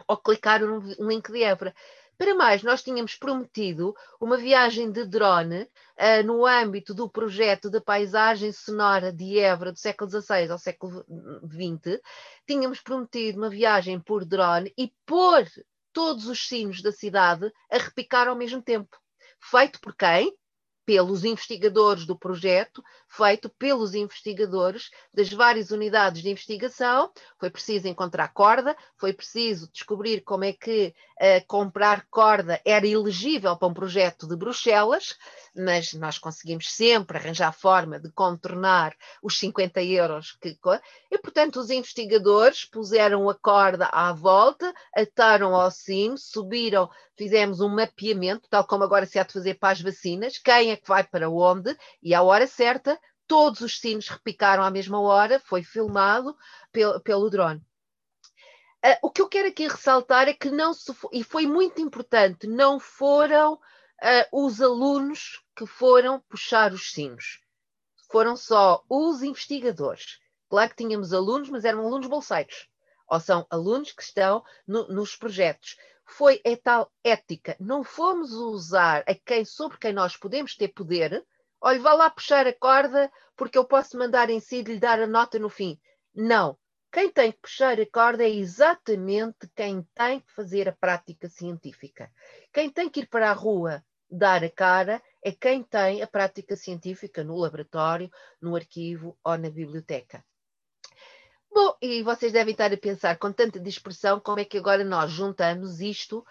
[0.08, 1.74] ou clicaram no link de Évora.
[2.20, 7.80] Para mais, nós tínhamos prometido uma viagem de drone uh, no âmbito do projeto de
[7.80, 11.02] paisagem sonora de Évora do século XVI ao século
[11.48, 11.98] XX.
[12.46, 15.46] Tínhamos prometido uma viagem por drone e pôr
[15.92, 18.96] todos os sinos da cidade a repicar ao mesmo tempo.
[19.40, 20.34] Feito por quem?
[20.90, 27.12] pelos investigadores do projeto, feito pelos investigadores das várias unidades de investigação.
[27.38, 33.56] Foi preciso encontrar corda, foi preciso descobrir como é que uh, comprar corda era elegível
[33.56, 35.16] para um projeto de Bruxelas,
[35.54, 40.58] mas nós conseguimos sempre arranjar forma de contornar os 50 euros que.
[41.10, 46.88] E, portanto, os investigadores puseram a corda à volta, ataram ao sino, subiram
[47.20, 50.76] fizemos um mapeamento, tal como agora se há de fazer para as vacinas, quem é
[50.76, 55.38] que vai para onde, e à hora certa, todos os sinos repicaram à mesma hora,
[55.38, 56.34] foi filmado
[56.72, 57.60] pelo, pelo drone.
[58.82, 62.46] Uh, o que eu quero aqui ressaltar é que não se, e foi muito importante,
[62.46, 63.60] não foram
[64.02, 67.40] uh, os alunos que foram puxar os sinos,
[68.10, 70.18] foram só os investigadores.
[70.48, 72.68] Claro que tínhamos alunos, mas eram alunos bolseiros,
[73.08, 75.76] ou são alunos que estão no, nos projetos
[76.10, 77.56] foi a tal ética.
[77.60, 81.24] Não fomos usar a quem sobre quem nós podemos ter poder.
[81.60, 85.00] Olha, vá lá puxar a corda porque eu posso mandar em si e lhe dar
[85.00, 85.78] a nota no fim.
[86.14, 86.58] Não.
[86.92, 92.10] Quem tem que puxar a corda é exatamente quem tem que fazer a prática científica.
[92.52, 96.56] Quem tem que ir para a rua dar a cara é quem tem a prática
[96.56, 100.24] científica no laboratório, no arquivo ou na biblioteca.
[101.52, 105.10] Bom, e vocês devem estar a pensar com tanta dispersão como é que agora nós
[105.10, 106.24] juntamos isto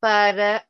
[0.00, 0.64] para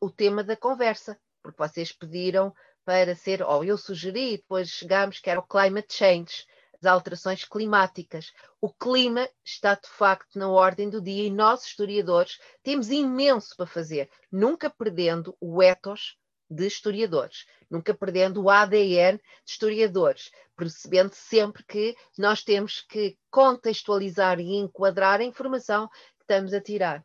[0.00, 5.28] o tema da conversa, porque vocês pediram para ser, ou eu sugeri, depois chegámos que
[5.28, 6.46] era o climate change,
[6.84, 8.32] as alterações climáticas.
[8.60, 13.66] O clima está de facto na ordem do dia e nós, historiadores, temos imenso para
[13.66, 16.16] fazer, nunca perdendo o ethos
[16.48, 24.38] de historiadores, nunca perdendo o ADN de historiadores, percebendo sempre que nós temos que contextualizar
[24.38, 27.04] e enquadrar a informação que estamos a tirar.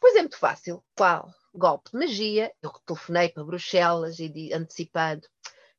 [0.00, 0.82] Pois é muito fácil.
[0.96, 1.30] Qual?
[1.54, 2.52] Golpe de magia.
[2.62, 5.28] Eu telefonei para Bruxelas e antecipando.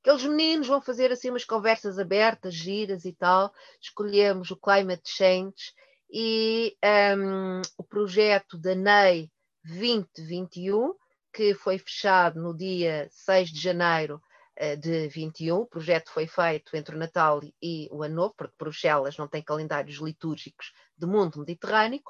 [0.01, 3.53] Aqueles meninos vão fazer assim umas conversas abertas, giras e tal.
[3.79, 5.73] Escolhemos o Climate Change
[6.11, 6.75] e
[7.15, 9.31] um, o projeto da NEI
[9.63, 10.95] 2021
[11.31, 14.21] que foi fechado no dia 6 de janeiro
[14.59, 15.57] uh, de 21.
[15.57, 19.41] O projeto foi feito entre o Natal e o Ano Novo, porque Bruxelas não tem
[19.41, 22.01] calendários litúrgicos do mundo mediterrâneo.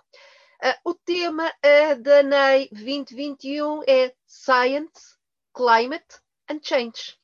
[0.64, 5.18] Uh, o tema uh, da NEI 2021 é Science,
[5.54, 7.21] Climate and Change.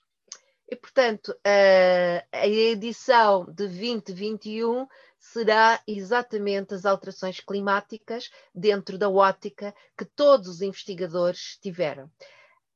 [0.70, 1.34] E, portanto,
[2.32, 4.88] a edição de 2021
[5.18, 12.12] será exatamente as alterações climáticas dentro da ótica que todos os investigadores tiveram.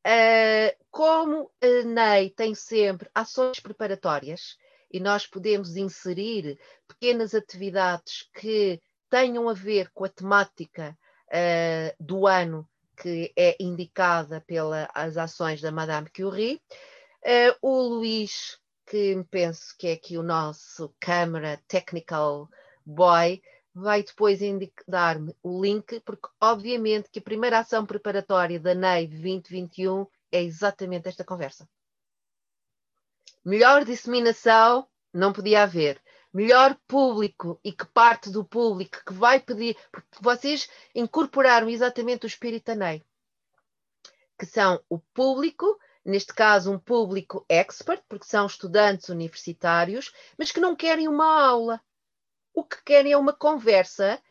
[0.05, 4.57] Uh, como a NEI tem sempre ações preparatórias
[4.91, 8.81] e nós podemos inserir pequenas atividades que
[9.11, 12.67] tenham a ver com a temática uh, do ano
[12.97, 16.61] que é indicada pelas ações da Madame Curie,
[17.25, 18.61] uh, o Luís
[18.91, 22.49] que penso que é aqui o nosso câmara technical
[22.85, 23.41] boy,
[23.73, 24.39] vai depois
[24.85, 31.07] dar-me o link, porque obviamente que a primeira ação preparatória da NEI 2021 é exatamente
[31.07, 31.69] esta conversa.
[33.45, 36.01] Melhor disseminação não podia haver.
[36.33, 42.27] Melhor público e que parte do público que vai pedir, porque vocês incorporaram exatamente o
[42.27, 43.05] espírito da NEI,
[44.37, 50.59] que são o público neste caso um público expert, porque são estudantes universitários, mas que
[50.59, 51.81] não querem uma aula.
[52.53, 54.21] O que querem é uma conversa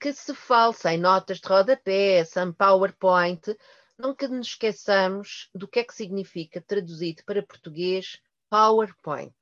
[0.00, 3.56] que se fale sem notas de rodapé, sem PowerPoint.
[3.98, 8.20] Nunca nos esqueçamos do que é que significa, traduzido para português,
[8.50, 9.34] PowerPoint.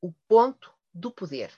[0.00, 1.52] O ponto do poder.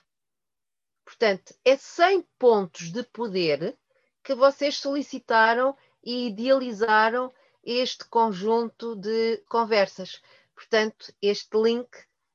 [1.03, 3.77] Portanto, é 100 pontos de poder
[4.23, 7.31] que vocês solicitaram e idealizaram
[7.63, 10.21] este conjunto de conversas.
[10.55, 11.89] Portanto, este link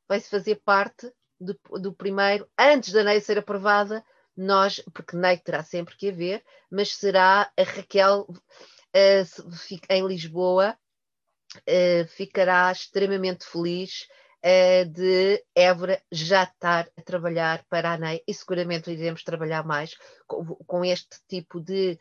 [0.09, 4.05] vai fazer parte do, do primeiro, antes da NEI ser aprovada,
[4.37, 10.77] nós, porque NEI terá sempre que haver, mas será a Raquel uh, em Lisboa,
[11.57, 14.07] uh, ficará extremamente feliz
[14.45, 19.97] uh, de Évora já estar a trabalhar para a NEI e seguramente iremos trabalhar mais
[20.27, 21.99] com, com este tipo de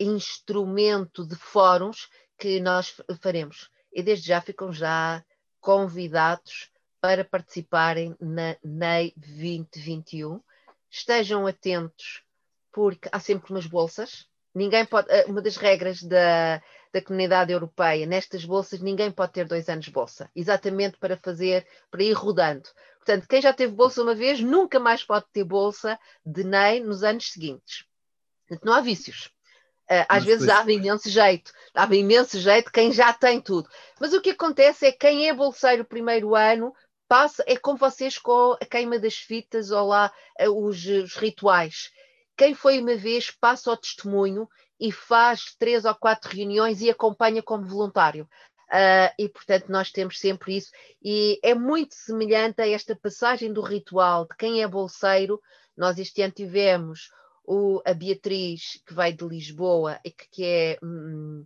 [0.00, 3.70] instrumento de fóruns que nós faremos.
[3.92, 5.22] E desde já ficam já
[5.60, 6.70] convidados
[7.00, 10.40] para participarem na NEI 2021.
[10.90, 12.22] Estejam atentos,
[12.72, 14.26] porque há sempre umas bolsas.
[14.54, 16.60] Ninguém pode, eh, uma das regras da,
[16.92, 21.66] da comunidade europeia, nestas bolsas, ninguém pode ter dois anos de bolsa, exatamente para fazer,
[21.90, 22.68] para ir rodando.
[22.96, 27.04] Portanto, quem já teve bolsa uma vez, nunca mais pode ter bolsa de NEI nos
[27.04, 27.84] anos seguintes.
[28.48, 29.30] Portanto, não há vícios.
[29.90, 30.58] Uh, às vezes depois...
[30.58, 33.68] dava imenso jeito, dava imenso jeito quem já tem tudo.
[33.98, 36.72] Mas o que acontece é que quem é bolseiro primeiro ano
[37.08, 41.90] passa, é como vocês com a queima das fitas ou lá uh, os, os, rituais.
[42.36, 47.42] Quem foi uma vez passa o testemunho e faz três ou quatro reuniões e acompanha
[47.42, 48.28] como voluntário.
[48.68, 50.70] Uh, e portanto nós temos sempre isso,
[51.02, 55.40] e é muito semelhante a esta passagem do ritual de quem é bolseiro.
[55.76, 57.10] Nós este ano tivemos
[57.52, 61.44] o, a Beatriz, que vai de Lisboa e que, que é hum,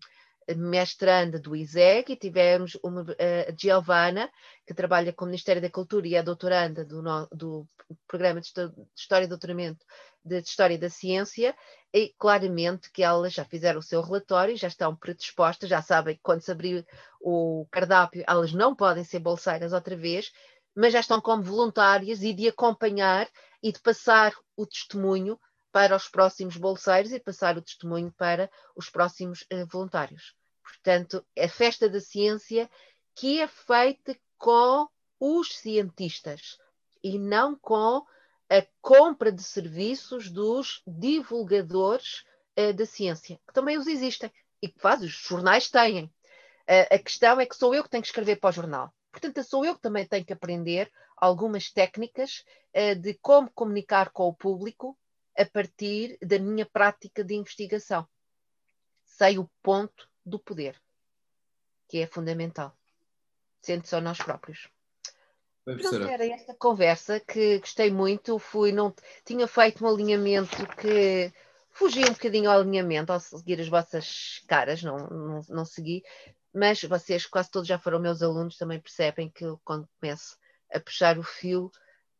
[0.55, 4.31] mestranda do ISEG, e tivemos uma, a Giovana,
[4.67, 7.01] que trabalha com o Ministério da Cultura e é doutoranda do,
[7.33, 7.67] do
[8.07, 8.53] Programa de
[8.95, 9.83] História e Doutoramento
[10.23, 11.57] de História da Ciência,
[11.91, 16.23] e claramente que elas já fizeram o seu relatório, já estão predispostas, já sabem que
[16.23, 16.87] quando se abrir
[17.19, 20.31] o cardápio, elas não podem ser bolseiras outra vez,
[20.77, 23.27] mas já estão como voluntárias e de acompanhar
[23.63, 25.41] e de passar o testemunho
[25.75, 30.33] para os próximos bolseiros e passar o testemunho para os próximos uh, voluntários.
[30.63, 32.71] Portanto, a festa da ciência
[33.13, 34.87] que é feita com
[35.19, 36.59] os cientistas
[37.03, 38.07] e não com
[38.49, 42.25] a compra de serviços dos divulgadores
[42.57, 44.31] uh, da ciência, que também os existem
[44.63, 46.05] e que faz, os jornais têm.
[46.05, 48.95] Uh, a questão é que sou eu que tenho que escrever para o jornal.
[49.11, 52.45] Portanto, sou eu que também tenho que aprender algumas técnicas
[52.77, 54.97] uh, de como comunicar com o público
[55.37, 58.07] a partir da minha prática de investigação.
[59.05, 60.81] Sei o ponto do poder,
[61.89, 62.77] que é fundamental,
[63.61, 64.69] sendo só nós próprios.
[65.65, 68.39] Pronto, era esta conversa que gostei muito.
[68.39, 71.33] Fui, não, tinha feito um alinhamento que
[71.71, 76.05] fugi um bocadinho ao alinhamento ao seguir as vossas caras, não, não, não segui,
[76.53, 80.39] mas vocês quase todos já foram meus alunos, também percebem que eu, quando começo
[80.73, 81.73] a puxar o fio,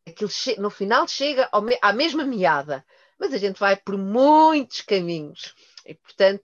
[0.05, 1.49] aquilo no final chega
[1.81, 2.85] à mesma meada
[3.19, 5.53] mas a gente vai por muitos caminhos.
[5.85, 6.43] E, portanto,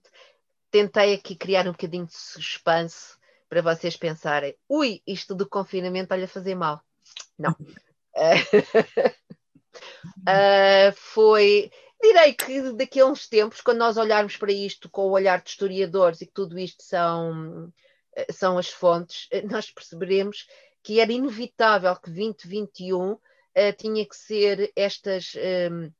[0.70, 3.16] tentei aqui criar um bocadinho de suspense
[3.48, 6.80] para vocês pensarem: ui, isto do confinamento olha fazer mal.
[7.38, 7.52] Não.
[10.22, 11.70] uh, foi.
[12.00, 15.50] Direi que daqui a uns tempos, quando nós olharmos para isto com o olhar de
[15.50, 17.72] historiadores e que tudo isto são,
[18.16, 20.48] eh, são as fontes, nós perceberemos
[20.82, 23.20] que era inevitável que 2021 uh,
[23.78, 25.34] tinha que ser estas.
[25.70, 25.92] Um,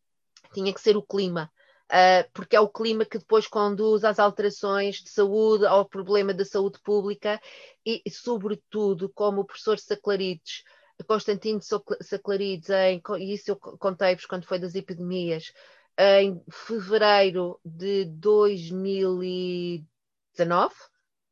[0.53, 1.51] tinha que ser o clima.
[1.93, 6.43] Uh, porque é o clima que depois conduz às alterações de saúde, ao problema da
[6.43, 7.39] saúde pública
[7.85, 10.65] e, e sobretudo, como o professor Saclarides,
[11.07, 11.61] Constantino
[12.01, 15.53] Saclarides, em, e isso eu contei-vos quando foi das epidemias,
[15.99, 20.75] em fevereiro de 2019,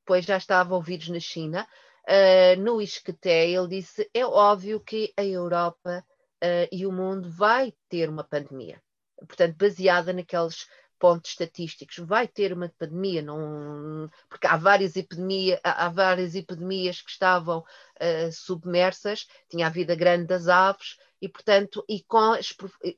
[0.05, 1.67] pois já estavam ouvidos na China,
[2.07, 6.05] uh, no Isqueté, ele disse: é óbvio que a Europa
[6.45, 8.79] uh, e o mundo vai ter uma pandemia
[9.27, 10.67] portanto, baseada naqueles
[11.01, 17.11] pontos estatísticos, vai ter uma epidemia, não, porque há várias, epidemia, há várias epidemias que
[17.11, 22.35] estavam uh, submersas, tinha a vida grande das aves, e portanto, e, com,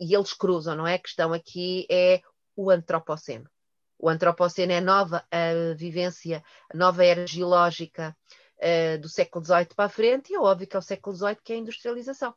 [0.01, 0.95] e eles cruzam, não é?
[0.95, 2.21] A questão aqui é
[2.57, 3.49] o antropoceno.
[3.97, 6.43] O antropoceno é nova a vivência,
[6.73, 8.17] a nova era geológica
[8.59, 11.39] uh, do século XVIII para a frente, e é óbvio que é o século XVIII
[11.45, 12.35] que é a industrialização.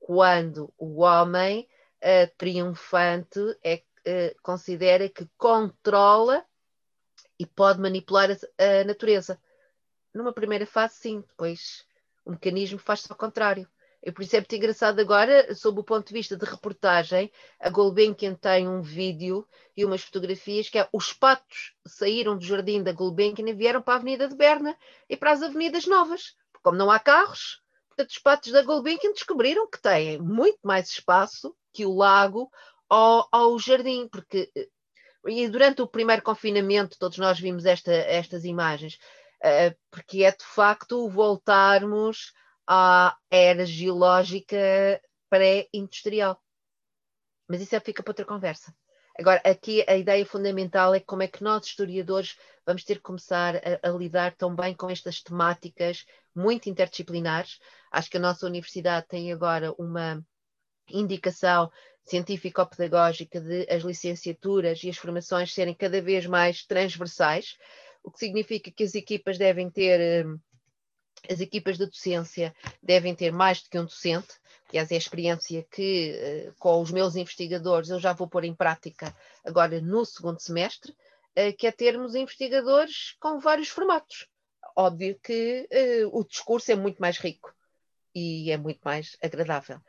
[0.00, 1.68] Quando o homem
[2.02, 6.44] uh, triunfante é uh, considera que controla
[7.38, 9.40] e pode manipular a, a, natureza.
[10.14, 11.84] Numa primeira fase, sim, depois
[12.24, 13.68] o mecanismo faz-se ao contrário.
[14.02, 17.68] E por isso é muito engraçado agora, sob o ponto de vista de reportagem, a
[17.68, 22.92] Gulbenkian tem um vídeo e umas fotografias que é os patos saíram do jardim da
[22.92, 24.76] Gulbenkian e vieram para a Avenida de Berna
[25.08, 26.36] e para as avenidas novas.
[26.62, 31.52] Como não há carros, portanto os patos da Gulbenkian descobriram que têm muito mais espaço
[31.76, 32.50] que o lago
[32.88, 34.68] ao, ao jardim, porque eh,
[35.28, 38.94] e durante o primeiro confinamento todos nós vimos esta, estas imagens,
[39.42, 42.32] uh, porque é de facto voltarmos
[42.66, 44.56] à era geológica
[45.28, 46.40] pré-industrial.
[47.48, 48.74] Mas isso é, fica para outra conversa.
[49.18, 53.56] Agora, aqui a ideia fundamental é como é que nós, historiadores, vamos ter que começar
[53.56, 56.04] a, a, lidar também com estas temáticas
[56.34, 57.58] muito interdisciplinares.
[57.90, 60.22] Acho que a nossa universidade tem agora uma
[60.90, 61.70] indicação
[62.04, 67.56] científico-pedagógica de as licenciaturas e as formações serem cada vez mais transversais,
[68.02, 70.38] o que significa que as equipas devem ter, hum,
[71.28, 74.34] as equipas de docência devem ter mais do que um docente,
[74.68, 78.54] aliás, é a experiência que eh, com os meus investigadores eu já vou pôr em
[78.54, 79.14] prática
[79.44, 80.94] agora no segundo semestre,
[81.34, 84.28] eh, que é termos investigadores com vários formatos.
[84.76, 87.52] Óbvio que eh, o discurso é muito mais rico
[88.14, 89.80] e é muito mais agradável.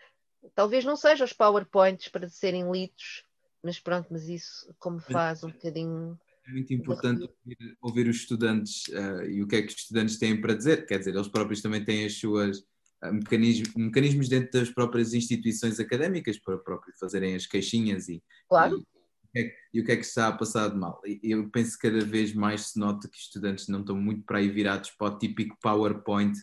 [0.55, 3.23] Talvez não sejam os PowerPoints para serem lidos,
[3.63, 6.19] mas pronto, mas isso como faz um bocadinho.
[6.47, 10.17] É muito importante ouvir, ouvir, os estudantes uh, e o que é que os estudantes
[10.17, 10.85] têm para dizer.
[10.85, 15.79] Quer dizer, eles próprios também têm as suas uh, mecanismos, mecanismos dentro das próprias instituições
[15.79, 18.77] académicas para próprio fazerem as queixinhas e, claro.
[18.77, 18.96] e
[19.35, 21.01] é, e o que é que está a passar de mal.
[21.21, 24.49] Eu penso que cada vez mais se nota que estudantes não estão muito para aí
[24.49, 26.37] virados para o típico PowerPoint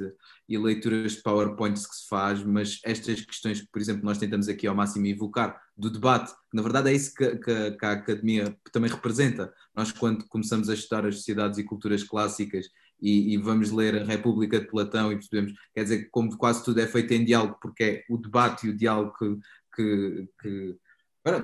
[0.49, 4.49] e leituras de PowerPoints que se faz, mas estas questões que, por exemplo, nós tentamos
[4.49, 8.57] aqui ao máximo evocar, do debate, na verdade é isso que, que, que a academia
[8.73, 9.53] também representa.
[9.75, 12.67] Nós, quando começamos a estudar as sociedades e culturas clássicas
[13.01, 16.81] e, e, vamos ler a República de Platão e percebemos, quer dizer, como quase tudo
[16.81, 19.37] é feito em diálogo, porque é o debate e o diálogo que,
[19.75, 20.79] que, que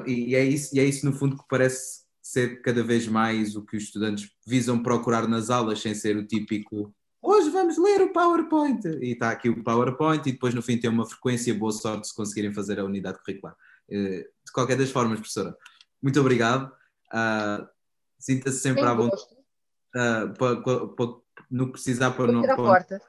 [0.06, 3.64] e, é isso, e é isso, no fundo, que parece ser cada vez mais o
[3.64, 8.12] que os estudantes visam procurar nas aulas, sem ser o típico hoje vamos ler o
[8.12, 8.86] PowerPoint.
[9.00, 12.14] E está aqui o PowerPoint, e depois no fim tem uma frequência, boa sorte se
[12.14, 13.56] conseguirem fazer a unidade curricular.
[13.90, 15.56] Eh, de qualquer das formas, professora,
[16.02, 16.72] muito obrigado.
[17.12, 17.66] Uh,
[18.18, 19.22] Sinta-se sempre à vontade
[19.96, 22.42] uh, no que precisar para não.
[22.42, 23.00] Para,